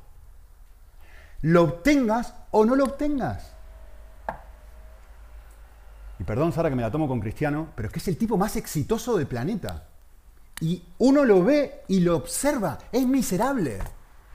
Lo 1.42 1.62
obtengas 1.62 2.34
o 2.50 2.64
no 2.64 2.74
lo 2.74 2.84
obtengas. 2.84 3.52
Y 6.18 6.24
perdón, 6.24 6.52
Sara, 6.52 6.68
que 6.68 6.76
me 6.76 6.82
la 6.82 6.90
tomo 6.90 7.08
con 7.08 7.20
Cristiano, 7.20 7.68
pero 7.74 7.88
es 7.88 7.94
que 7.94 7.98
es 7.98 8.08
el 8.08 8.18
tipo 8.18 8.36
más 8.36 8.56
exitoso 8.56 9.16
del 9.16 9.26
planeta. 9.26 9.86
Y 10.60 10.82
uno 10.98 11.24
lo 11.24 11.42
ve 11.42 11.82
y 11.88 12.00
lo 12.00 12.16
observa. 12.16 12.78
Es 12.92 13.06
miserable. 13.06 13.78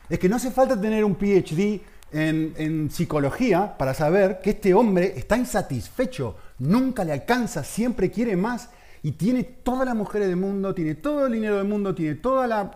Es 0.09 0.17
que 0.17 0.27
no 0.27 0.37
hace 0.37 0.49
falta 0.51 0.79
tener 0.79 1.03
un 1.03 1.15
PhD 1.15 1.81
en, 2.11 2.89
psicología 2.89 3.77
para 3.77 3.93
saber 3.93 4.39
que 4.41 4.51
este 4.51 4.73
hombre 4.73 5.13
está 5.15 5.37
insatisfecho. 5.37 6.37
Nunca 6.59 7.03
le 7.03 7.11
alcanza, 7.11 7.63
siempre 7.63 8.09
quiere 8.09 8.35
más. 8.35 8.69
Y 9.05 9.11
tiene 9.11 9.43
todas 9.43 9.85
las 9.85 9.95
mujeres 9.95 10.27
del 10.27 10.37
mundo, 10.37 10.73
tiene 10.73 10.95
todo 10.95 11.27
el 11.27 11.33
dinero 11.33 11.57
del 11.57 11.67
mundo, 11.67 11.93
tiene 11.93 12.15
toda 12.15 12.47
la... 12.47 12.71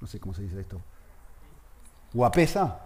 No 0.00 0.06
sé 0.06 0.18
cómo 0.18 0.34
se 0.34 0.42
dice 0.42 0.60
esto. 0.60 0.80
Guapesa. 2.12 2.80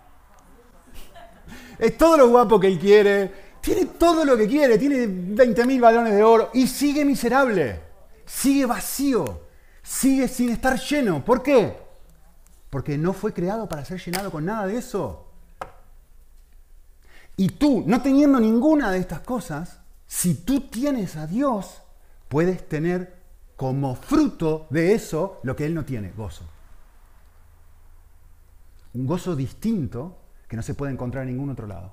Es 1.79 1.97
todo 1.97 2.17
lo 2.17 2.29
guapo 2.29 2.59
que 2.59 2.67
él 2.67 2.79
quiere 2.79 3.49
tiene 3.61 3.87
todo 3.87 4.25
lo 4.25 4.37
que 4.37 4.47
quiere, 4.47 4.79
tiene 4.79 5.07
20.000 5.07 5.81
balones 5.81 6.15
de 6.15 6.23
oro 6.23 6.51
y 6.55 6.67
sigue 6.67 7.05
miserable, 7.05 7.81
sigue 8.25 8.67
vacío, 8.67 9.43
sigue 9.83 10.29
sin 10.29 10.51
estar 10.51 10.79
lleno. 10.79 11.25
¿Por 11.25 11.43
qué? 11.43 11.77
Porque 12.71 12.97
no 12.97 13.13
fue 13.13 13.33
creado 13.33 13.69
para 13.69 13.85
ser 13.85 14.01
llenado 14.01 14.31
con 14.31 14.45
nada 14.45 14.67
de 14.67 14.79
eso. 14.79 15.27
Y 17.37 17.51
tú, 17.51 17.85
no 17.87 18.03
teniendo 18.03 18.41
ninguna 18.41 18.91
de 18.91 18.99
estas 18.99 19.21
cosas, 19.21 19.81
si 20.07 20.35
tú 20.35 20.63
tienes 20.63 21.17
a 21.17 21.27
Dios, 21.27 21.83
puedes 22.29 22.69
tener 22.69 23.17
como 23.57 23.97
fruto 23.97 24.67
de 24.71 24.95
eso 24.95 25.41
lo 25.43 25.57
que 25.57 25.67
Él 25.67 25.75
no 25.75 25.85
tiene, 25.85 26.13
gozo. 26.13 26.45
Un 28.95 29.07
gozo 29.07 29.35
distinto 29.35 30.19
que 30.47 30.57
no 30.57 30.63
se 30.63 30.75
puede 30.75 30.93
encontrar 30.93 31.25
en 31.25 31.31
ningún 31.31 31.51
otro 31.51 31.67
lado. 31.67 31.93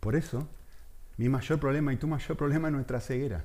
Por 0.00 0.16
eso, 0.16 0.48
mi 1.16 1.28
mayor 1.28 1.58
problema 1.60 1.92
y 1.92 1.96
tu 1.96 2.06
mayor 2.06 2.36
problema 2.36 2.68
es 2.68 2.74
nuestra 2.74 3.00
ceguera. 3.00 3.44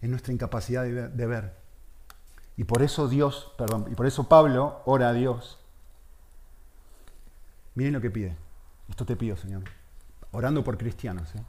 Es 0.00 0.08
nuestra 0.08 0.32
incapacidad 0.32 0.84
de 0.84 1.26
ver. 1.26 1.54
Y 2.56 2.64
por 2.64 2.82
eso 2.82 3.08
Dios, 3.08 3.52
perdón, 3.56 3.86
y 3.90 3.94
por 3.94 4.06
eso 4.06 4.28
Pablo 4.28 4.82
ora 4.84 5.10
a 5.10 5.12
Dios. 5.12 5.58
Miren 7.74 7.92
lo 7.92 8.00
que 8.00 8.10
pide. 8.10 8.36
Esto 8.88 9.04
te 9.06 9.14
pido, 9.14 9.36
Señor. 9.36 9.62
Orando 10.32 10.62
por 10.64 10.78
cristianos. 10.78 11.34
¿eh? 11.34 11.42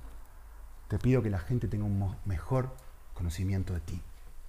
Te 0.87 0.97
pido 0.97 1.21
que 1.21 1.29
la 1.29 1.39
gente 1.39 1.67
tenga 1.67 1.85
un 1.85 2.15
mejor 2.25 2.75
conocimiento 3.13 3.73
de 3.73 3.79
ti. 3.81 4.01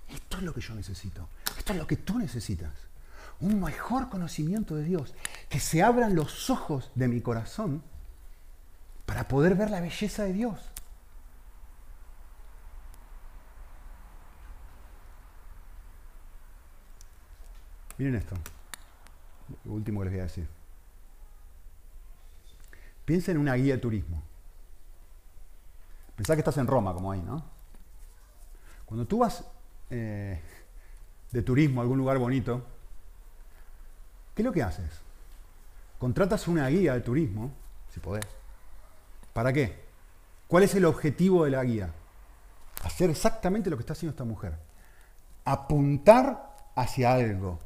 Esto 0.08 0.38
es 0.38 0.42
lo 0.42 0.54
que 0.54 0.60
yo 0.60 0.74
necesito. 0.74 1.28
Esto 1.58 1.72
es 1.72 1.78
lo 1.78 1.86
que 1.86 1.96
tú 1.96 2.18
necesitas. 2.18 2.72
Un 3.40 3.60
mejor 3.60 4.08
conocimiento 4.08 4.76
de 4.76 4.84
Dios. 4.84 5.14
que 5.48 5.60
se 5.60 5.82
abran 5.82 6.14
los 6.14 6.50
ojos 6.50 6.90
de 6.94 7.08
mi 7.08 7.20
corazón 7.20 7.82
para 9.06 9.26
poder 9.26 9.54
ver 9.56 9.70
la 9.70 9.80
belleza 9.80 10.24
de 10.24 10.32
Dios. 10.32 10.60
Miren 17.98 18.14
esto, 18.14 18.34
lo 19.64 19.72
último 19.72 20.00
que 20.00 20.04
les 20.06 20.12
voy 20.14 20.20
a 20.20 20.22
decir. 20.22 20.59
Piensen 23.10 23.34
en 23.34 23.40
una 23.40 23.54
guía 23.54 23.74
de 23.74 23.80
turismo. 23.80 24.22
Pensá 26.14 26.36
que 26.36 26.42
estás 26.42 26.58
en 26.58 26.68
Roma, 26.68 26.94
como 26.94 27.10
ahí, 27.10 27.20
¿no? 27.20 27.42
Cuando 28.86 29.04
tú 29.04 29.18
vas 29.18 29.44
eh, 29.90 30.40
de 31.32 31.42
turismo 31.42 31.80
a 31.80 31.82
algún 31.82 31.98
lugar 31.98 32.18
bonito, 32.18 32.64
¿qué 34.32 34.42
es 34.42 34.46
lo 34.46 34.52
que 34.52 34.62
haces? 34.62 35.00
Contratas 35.98 36.46
una 36.46 36.68
guía 36.68 36.94
de 36.94 37.00
turismo, 37.00 37.50
si 37.92 37.98
podés. 37.98 38.28
¿Para 39.32 39.52
qué? 39.52 39.82
¿Cuál 40.46 40.62
es 40.62 40.76
el 40.76 40.84
objetivo 40.84 41.44
de 41.44 41.50
la 41.50 41.64
guía? 41.64 41.92
Hacer 42.84 43.10
exactamente 43.10 43.70
lo 43.70 43.76
que 43.76 43.82
está 43.82 43.94
haciendo 43.94 44.12
esta 44.12 44.22
mujer. 44.22 44.56
Apuntar 45.44 46.54
hacia 46.76 47.12
algo. 47.12 47.58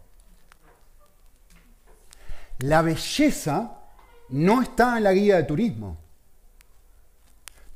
La 2.60 2.80
belleza 2.80 3.83
no 4.34 4.62
está 4.62 4.96
en 4.96 5.04
la 5.04 5.12
guía 5.12 5.36
de 5.36 5.44
turismo. 5.44 5.96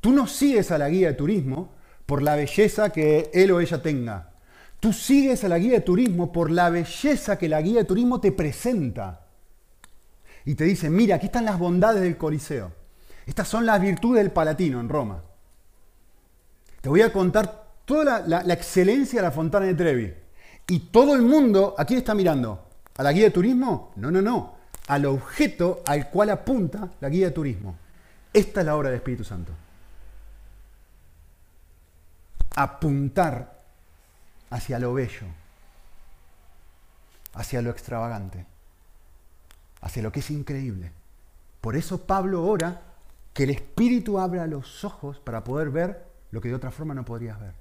Tú 0.00 0.10
no 0.10 0.26
sigues 0.26 0.72
a 0.72 0.78
la 0.78 0.88
guía 0.88 1.08
de 1.08 1.14
turismo 1.14 1.70
por 2.04 2.20
la 2.20 2.34
belleza 2.34 2.90
que 2.90 3.30
él 3.32 3.52
o 3.52 3.60
ella 3.60 3.80
tenga. 3.80 4.32
Tú 4.80 4.92
sigues 4.92 5.44
a 5.44 5.48
la 5.48 5.58
guía 5.58 5.74
de 5.74 5.80
turismo 5.82 6.32
por 6.32 6.50
la 6.50 6.68
belleza 6.68 7.38
que 7.38 7.48
la 7.48 7.62
guía 7.62 7.80
de 7.80 7.84
turismo 7.84 8.20
te 8.20 8.32
presenta. 8.32 9.26
Y 10.44 10.56
te 10.56 10.64
dice, 10.64 10.90
mira, 10.90 11.16
aquí 11.16 11.26
están 11.26 11.44
las 11.44 11.60
bondades 11.60 12.02
del 12.02 12.16
Coliseo. 12.16 12.72
Estas 13.24 13.46
son 13.46 13.64
las 13.64 13.80
virtudes 13.80 14.24
del 14.24 14.32
Palatino 14.32 14.80
en 14.80 14.88
Roma. 14.88 15.22
Te 16.80 16.88
voy 16.88 17.02
a 17.02 17.12
contar 17.12 17.68
toda 17.84 18.24
la, 18.26 18.40
excelencia 18.52 19.20
de 19.20 19.28
la 19.28 19.32
Fontana 19.32 19.66
de 19.66 19.74
Trevi. 19.74 20.12
Y 20.66 20.80
todo 20.90 21.14
el 21.14 21.22
mundo, 21.22 21.76
¿a 21.78 21.84
quién 21.84 22.00
está 22.00 22.16
mirando? 22.16 22.66
¿A 22.96 23.02
la 23.04 23.12
guía 23.12 23.24
de 23.24 23.30
turismo? 23.30 23.92
No, 23.94 24.10
no, 24.10 24.20
no 24.20 24.57
al 24.88 25.04
objeto 25.04 25.82
al 25.86 26.08
cual 26.08 26.30
apunta 26.30 26.88
la 27.00 27.08
guía 27.08 27.26
de 27.26 27.32
turismo. 27.32 27.76
Esta 28.32 28.60
es 28.60 28.66
la 28.66 28.74
obra 28.74 28.88
del 28.88 28.96
Espíritu 28.96 29.22
Santo. 29.22 29.52
Apuntar 32.56 33.58
hacia 34.50 34.78
lo 34.78 34.94
bello, 34.94 35.26
hacia 37.34 37.62
lo 37.62 37.70
extravagante, 37.70 38.46
hacia 39.82 40.02
lo 40.02 40.10
que 40.10 40.20
es 40.20 40.30
increíble. 40.30 40.90
Por 41.60 41.76
eso 41.76 42.06
Pablo 42.06 42.44
ora 42.44 42.80
que 43.34 43.44
el 43.44 43.50
Espíritu 43.50 44.18
abra 44.18 44.46
los 44.46 44.84
ojos 44.84 45.20
para 45.20 45.44
poder 45.44 45.70
ver 45.70 46.06
lo 46.30 46.40
que 46.40 46.48
de 46.48 46.54
otra 46.54 46.70
forma 46.70 46.94
no 46.94 47.04
podrías 47.04 47.38
ver. 47.38 47.52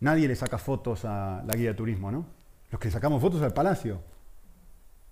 Nadie 0.00 0.26
le 0.26 0.34
saca 0.34 0.58
fotos 0.58 1.04
a 1.04 1.44
la 1.46 1.54
guía 1.54 1.70
de 1.70 1.74
turismo, 1.74 2.10
¿no? 2.10 2.26
Los 2.72 2.80
que 2.80 2.90
sacamos 2.90 3.22
fotos 3.22 3.40
al 3.42 3.54
palacio 3.54 4.15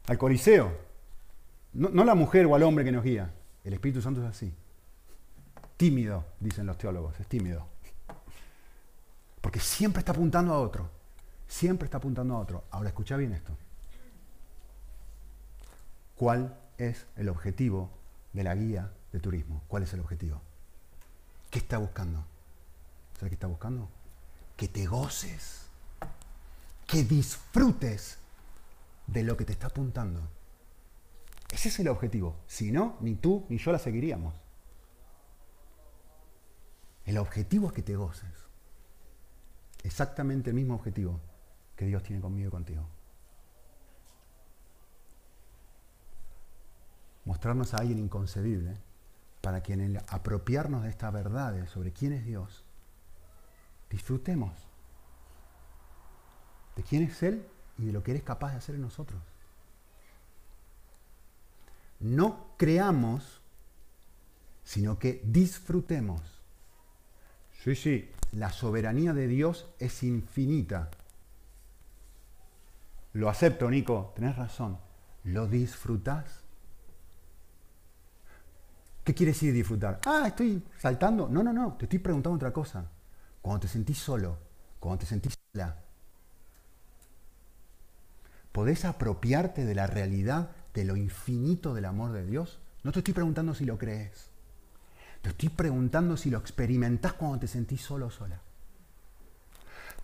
al 0.07 0.19
Coliseo. 0.19 0.77
No, 1.73 2.05
la 2.05 2.15
mujer 2.15 2.47
o 2.47 2.55
al 2.55 2.63
hombre 2.63 2.85
que 2.85 2.93
nos 2.93 3.03
guía. 3.05 3.33
El 3.65 3.73
Espíritu 3.73 4.01
Santo 4.01 4.23
es 4.23 4.29
así. 4.29 4.53
Tímido, 5.77 6.25
dicen 6.39 6.67
los 6.67 6.79
teólogos, 6.79 7.19
es 7.19 7.27
tímido. 7.27 7.67
Porque 9.41 9.61
siempre 9.61 10.01
está 10.01 10.13
apuntando 10.13 10.55
a 10.55 10.61
otro. 10.61 10.89
Siempre 11.49 11.87
está 11.87 11.99
apuntando 11.99 12.37
a 12.37 12.39
otro. 12.39 12.65
Ahora 12.71 12.89
escucha 12.89 13.17
bien 13.17 13.33
esto. 13.33 13.57
¿Cuál 16.17 16.57
es 16.79 17.07
el 17.17 17.29
objetivo 17.29 17.91
de 18.33 18.45
la 18.45 18.55
guía 18.55 18.93
de 19.13 19.21
turismo? 19.21 19.63
¿Cuál 19.67 19.83
es 19.83 19.93
el 19.93 20.01
objetivo? 20.01 20.41
¿Qué 21.51 21.59
está 21.59 21.79
buscando? 21.79 22.25
¿Sabes 23.15 23.31
qué 23.31 23.35
está 23.35 23.47
buscando? 23.47 23.89
Que 24.57 24.69
te 24.69 24.87
goces, 24.87 25.67
que 26.87 27.03
disfrutes 27.03 28.19
de 29.07 29.23
lo 29.23 29.37
que 29.37 29.45
te 29.45 29.53
está 29.53 29.69
apuntando. 29.69 30.21
Ese 31.53 31.69
es 31.69 31.79
el 31.79 31.89
objetivo. 31.89 32.37
Si 32.47 32.73
no, 32.73 32.97
ni 33.01 33.15
tú 33.15 33.47
ni 33.49 33.59
yo 33.59 33.73
la 33.73 33.79
seguiríamos. 33.79 34.35
El 37.05 37.19
objetivo 37.19 37.69
es 37.69 37.73
que 37.73 37.83
te 37.83 37.97
goces. 37.97 38.31
Exactamente 39.83 40.51
el 40.51 40.57
mismo 40.57 40.75
objetivo 40.75 41.21
que 41.77 41.87
Dios 41.87 42.03
tiene 42.03 42.23
conmigo 42.23 42.49
y 42.49 42.51
contigo. 42.51 42.89
Mostrarnos 47.25 47.75
a 47.75 47.79
alguien 47.79 47.99
inconcebible 47.99 48.77
para 49.41 49.63
que 49.63 49.75
en 49.75 49.81
el 49.81 49.99
apropiarnos 50.09 50.83
de 50.83 50.91
estas 50.91 51.13
verdades 51.13 51.71
sobre 51.71 51.93
quién 51.93 52.13
es 52.13 52.25
Dios, 52.25 52.65
disfrutemos 53.91 54.53
de 56.77 56.83
quién 56.83 57.03
es 57.03 57.23
Él 57.23 57.47
y 57.79 57.87
de 57.87 57.93
lo 57.93 58.03
que 58.03 58.13
eres 58.13 58.23
capaz 58.23 58.53
de 58.53 58.59
hacer 58.59 58.75
en 58.75 58.83
nosotros. 58.83 59.21
No 62.01 62.49
creamos, 62.57 63.41
sino 64.65 64.99
que 64.99 65.23
disfrutemos. 65.25 66.21
Sí, 67.63 67.75
sí, 67.75 68.11
la 68.33 68.51
soberanía 68.51 69.13
de 69.13 69.27
Dios 69.27 69.67
es 69.79 70.03
infinita. 70.03 70.91
Lo 73.15 73.29
acepto, 73.31 73.71
Nico, 73.71 74.13
tenés 74.17 74.37
razón. 74.37 74.79
¿Lo 75.25 75.47
disfrutás? 75.47 76.45
¿Qué 79.05 79.15
quiere 79.15 79.33
decir 79.33 79.53
disfrutar? 79.53 80.01
Ah, 80.07 80.25
estoy 80.29 80.63
saltando. 80.79 81.29
No, 81.29 81.43
no, 81.43 81.53
no, 81.53 81.75
te 81.75 81.85
estoy 81.85 81.99
preguntando 81.99 82.37
otra 82.37 82.53
cosa. 82.53 82.91
Cuando 83.41 83.61
te 83.61 83.69
sentís 83.69 83.99
solo, 83.99 84.39
cuando 84.81 85.01
te 85.01 85.07
sentís 85.07 85.35
sola, 85.53 85.84
¿Podés 88.55 88.85
apropiarte 88.85 89.65
de 89.65 89.75
la 89.75 89.89
realidad 89.89 90.51
de 90.75 90.85
lo 90.85 90.95
infinito 90.95 91.75
del 91.75 91.87
amor 91.87 92.13
de 92.13 92.25
Dios? 92.25 92.61
No 92.85 92.93
te 92.93 93.01
estoy 93.01 93.13
preguntando 93.13 93.53
si 93.53 93.65
lo 93.65 93.79
crees. 93.79 94.31
Te 95.23 95.31
estoy 95.31 95.49
preguntando 95.49 96.17
si 96.17 96.31
lo 96.31 96.39
experimentás 96.39 97.15
cuando 97.15 97.41
te 97.41 97.49
sentís 97.49 97.81
solo 97.81 98.07
o 98.07 98.11
sola. 98.13 98.41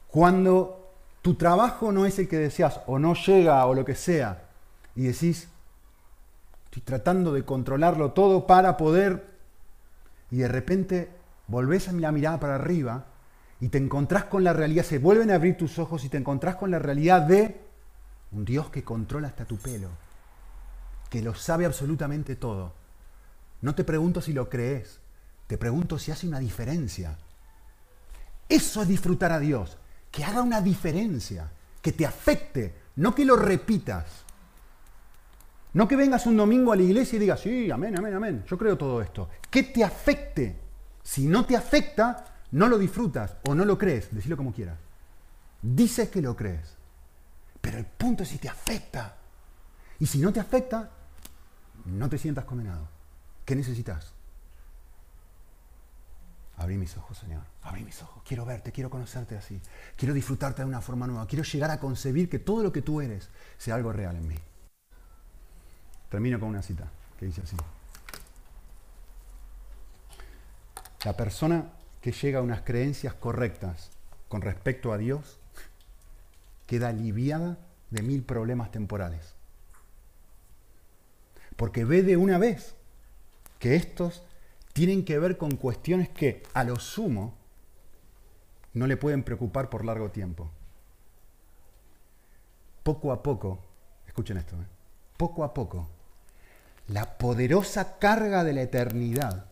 Cuando 0.09 0.97
tu 1.23 1.37
trabajo 1.37 1.93
no 1.93 2.07
es 2.07 2.19
el 2.19 2.27
que 2.27 2.39
deseas 2.39 2.81
o 2.89 2.99
no 2.99 3.15
llega 3.15 3.65
o 3.67 3.73
lo 3.73 3.85
que 3.85 3.95
sea 3.95 4.49
y 4.97 5.05
decís, 5.05 5.47
estoy 6.65 6.83
tratando 6.83 7.33
de 7.33 7.45
controlarlo 7.45 8.11
todo 8.11 8.49
para 8.49 8.77
poder 8.77 9.29
y 10.29 10.39
de 10.39 10.49
repente 10.49 11.09
volvés 11.47 11.89
a 11.89 11.93
la 11.93 12.11
mirada 12.11 12.41
para 12.41 12.57
arriba 12.57 13.05
y 13.61 13.69
te 13.69 13.79
encontrás 13.79 14.25
con 14.25 14.43
la 14.43 14.55
realidad, 14.55 14.83
se 14.83 14.99
vuelven 14.99 15.31
a 15.31 15.37
abrir 15.37 15.57
tus 15.57 15.79
ojos 15.79 16.05
y 16.05 16.09
te 16.09 16.17
encontrás 16.17 16.57
con 16.57 16.73
la 16.73 16.81
realidad 16.81 17.23
de 17.23 17.70
un 18.33 18.45
Dios 18.45 18.71
que 18.71 18.85
controla 18.85 19.29
hasta 19.29 19.45
tu 19.45 19.57
pelo, 19.57 19.89
que 21.09 21.23
lo 21.23 21.35
sabe 21.35 21.67
absolutamente 21.67 22.37
todo. 22.37 22.73
No 23.63 23.75
te 23.75 23.85
pregunto 23.85 24.21
si 24.21 24.33
lo 24.33 24.49
crees, 24.49 25.01
te 25.47 25.59
pregunto 25.59 25.99
si 25.99 26.11
hace 26.11 26.27
una 26.27 26.39
diferencia. 26.39 27.19
Eso 28.49 28.83
es 28.83 28.89
disfrutar 28.89 29.33
a 29.33 29.39
Dios, 29.39 29.77
que 30.11 30.25
haga 30.25 30.43
una 30.43 30.61
diferencia, 30.61 31.51
que 31.83 31.93
te 31.93 32.07
afecte, 32.07 32.75
no 32.97 33.15
que 33.15 33.25
lo 33.25 33.37
repitas. 33.37 34.07
No 35.73 35.87
que 35.87 35.97
vengas 35.97 36.27
un 36.27 36.37
domingo 36.37 36.73
a 36.73 36.77
la 36.77 36.83
iglesia 36.83 37.17
y 37.17 37.21
digas, 37.21 37.41
sí, 37.41 37.71
amén, 37.71 37.97
amén, 37.97 38.15
amén, 38.15 38.45
yo 38.49 38.59
creo 38.59 38.77
todo 38.77 39.01
esto. 39.01 39.29
Que 39.49 39.63
te 39.63 39.85
afecte. 39.85 40.59
Si 41.03 41.27
no 41.27 41.45
te 41.45 41.57
afecta, 41.57 42.25
no 42.53 42.69
lo 42.69 42.77
disfrutas 42.79 43.37
o 43.45 43.55
no 43.55 43.65
lo 43.65 43.79
crees, 43.79 44.13
decilo 44.15 44.37
como 44.37 44.53
quieras. 44.53 44.79
Dices 45.63 46.09
que 46.09 46.21
lo 46.21 46.35
crees. 46.35 46.80
Pero 47.61 47.79
el 47.79 47.87
punto 47.87 48.23
es 48.23 48.29
si 48.29 48.39
te 48.39 48.49
afecta. 48.49 49.17
Y 49.99 50.07
si 50.07 50.19
no 50.19 50.33
te 50.33 50.41
afecta, 50.41 50.91
no 51.85 52.09
te 52.09 52.19
sientas 52.19 52.45
condenado. 52.45 52.89
¿Qué 53.45 53.55
necesitas? 53.55 54.13
Abrí 56.57 56.77
mis 56.77 56.97
ojos, 56.97 57.17
Señor. 57.19 57.43
Abrí 57.63 57.85
mis 57.85 58.01
ojos. 58.03 58.23
Quiero 58.27 58.45
verte, 58.45 58.71
quiero 58.71 58.91
conocerte 58.91 59.37
así. 59.37 59.61
Quiero 59.97 60.13
disfrutarte 60.13 60.63
de 60.63 60.69
una 60.69 60.83
forma 60.83 61.07
nueva. 61.07 61.27
Quiero 61.27 61.43
llegar 61.43 61.71
a 61.71 61.81
concebir 61.81 62.29
que 62.29 62.39
todo 62.39 62.63
lo 62.63 62.71
que 62.71 62.83
tú 62.83 63.01
eres 63.01 63.31
sea 63.57 63.75
algo 63.75 63.93
real 63.93 64.17
en 64.17 64.29
mí. 64.29 64.37
Termino 66.11 66.39
con 66.39 66.51
una 66.51 66.63
cita 66.63 66.91
que 67.19 67.27
dice 67.27 67.41
así. 67.43 67.57
La 71.05 71.17
persona 71.17 71.73
que 72.03 72.13
llega 72.13 72.41
a 72.41 72.43
unas 72.43 72.61
creencias 72.61 73.15
correctas 73.15 73.91
con 74.29 74.43
respecto 74.43 74.93
a 74.93 74.99
Dios 74.99 75.40
queda 76.71 76.91
aliviada 76.91 77.59
de 77.91 78.01
mil 78.01 78.23
problemas 78.23 78.71
temporales. 78.71 79.35
Porque 81.57 81.85
ve 81.85 82.05
de 82.05 82.17
una 82.17 82.39
vez 82.39 82.77
que 83.59 83.75
estos 83.75 84.23
tienen 84.73 85.05
que 85.05 85.19
ver 85.19 85.37
con 85.37 85.57
cuestiones 85.57 86.09
que 86.11 86.45
a 86.55 86.63
lo 86.63 86.77
sumo 86.77 87.35
no 88.73 88.87
le 88.87 88.97
pueden 88.97 89.25
preocupar 89.25 89.69
por 89.69 89.85
largo 89.85 90.13
tiempo. 90.13 90.49
Poco 92.85 93.11
a 93.11 93.21
poco, 93.21 93.59
escuchen 94.07 94.37
esto, 94.37 94.55
¿eh? 94.55 94.67
poco 95.17 95.43
a 95.43 95.53
poco, 95.53 95.89
la 96.87 97.19
poderosa 97.19 97.99
carga 97.99 98.45
de 98.45 98.53
la 98.53 98.63
eternidad 98.63 99.47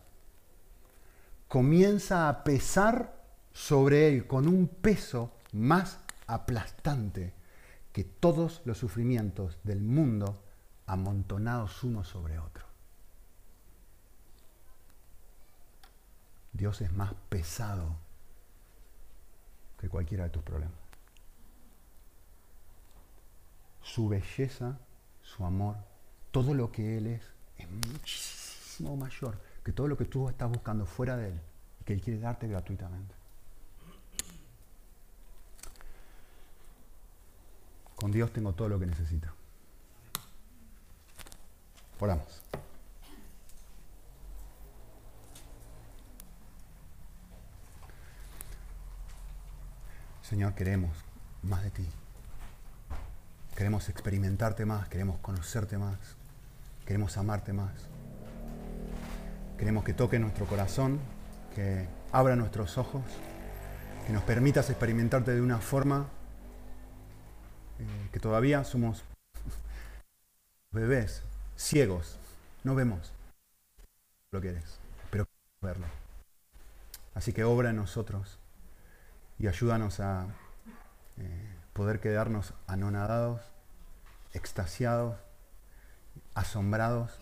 comienza 1.49 2.29
a 2.29 2.45
pesar 2.45 3.13
sobre 3.51 4.07
él 4.07 4.25
con 4.25 4.47
un 4.47 4.69
peso 4.69 5.33
más 5.51 5.99
aplastante 6.33 7.33
que 7.91 8.03
todos 8.03 8.61
los 8.65 8.77
sufrimientos 8.77 9.57
del 9.63 9.81
mundo 9.81 10.43
amontonados 10.85 11.83
uno 11.83 12.03
sobre 12.03 12.39
otro. 12.39 12.65
Dios 16.53 16.81
es 16.81 16.91
más 16.91 17.13
pesado 17.29 17.95
que 19.79 19.87
cualquiera 19.89 20.25
de 20.25 20.29
tus 20.29 20.43
problemas. 20.43 20.77
Su 23.81 24.09
belleza, 24.09 24.79
su 25.21 25.45
amor, 25.45 25.77
todo 26.31 26.53
lo 26.53 26.71
que 26.71 26.97
Él 26.97 27.07
es, 27.07 27.23
es 27.57 27.69
muchísimo 27.69 28.95
mayor 28.95 29.39
que 29.63 29.71
todo 29.71 29.87
lo 29.87 29.97
que 29.97 30.05
tú 30.05 30.29
estás 30.29 30.49
buscando 30.49 30.85
fuera 30.85 31.15
de 31.17 31.29
Él 31.29 31.41
que 31.89 31.93
Él 31.93 32.01
quiere 32.01 32.19
darte 32.19 32.47
gratuitamente. 32.47 33.15
Con 37.99 38.11
Dios 38.11 38.31
tengo 38.31 38.53
todo 38.53 38.69
lo 38.69 38.79
que 38.79 38.85
necesito. 38.85 39.27
Oramos. 41.99 42.41
Señor, 50.21 50.53
queremos 50.53 50.91
más 51.43 51.63
de 51.63 51.71
ti. 51.71 51.87
Queremos 53.55 53.89
experimentarte 53.89 54.65
más, 54.65 54.87
queremos 54.87 55.19
conocerte 55.19 55.77
más, 55.77 55.97
queremos 56.85 57.17
amarte 57.17 57.51
más. 57.51 57.73
Queremos 59.57 59.83
que 59.83 59.93
toque 59.93 60.19
nuestro 60.19 60.45
corazón, 60.45 60.99
que 61.53 61.85
abra 62.13 62.37
nuestros 62.37 62.77
ojos, 62.77 63.01
que 64.07 64.13
nos 64.13 64.23
permitas 64.23 64.69
experimentarte 64.69 65.33
de 65.33 65.41
una 65.41 65.57
forma 65.57 66.07
eh, 67.79 68.09
que 68.11 68.19
todavía 68.19 68.63
somos 68.63 69.03
bebés, 70.71 71.23
ciegos, 71.55 72.19
no 72.63 72.75
vemos 72.75 73.11
lo 74.31 74.41
que 74.41 74.49
eres, 74.49 74.79
pero 75.09 75.27
verlo. 75.61 75.87
Así 77.15 77.33
que 77.33 77.43
obra 77.43 77.71
en 77.71 77.77
nosotros 77.77 78.37
y 79.39 79.47
ayúdanos 79.47 79.99
a 79.99 80.27
eh, 81.17 81.55
poder 81.73 81.99
quedarnos 81.99 82.53
anonadados, 82.67 83.41
extasiados, 84.33 85.17
asombrados, 86.33 87.19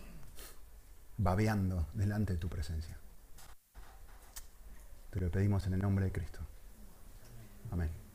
babeando 1.16 1.86
delante 1.94 2.34
de 2.34 2.38
tu 2.38 2.48
presencia. 2.48 2.96
Te 5.10 5.20
lo 5.20 5.30
pedimos 5.30 5.66
en 5.66 5.74
el 5.74 5.80
nombre 5.80 6.04
de 6.04 6.12
Cristo. 6.12 6.40
Amén. 7.70 8.07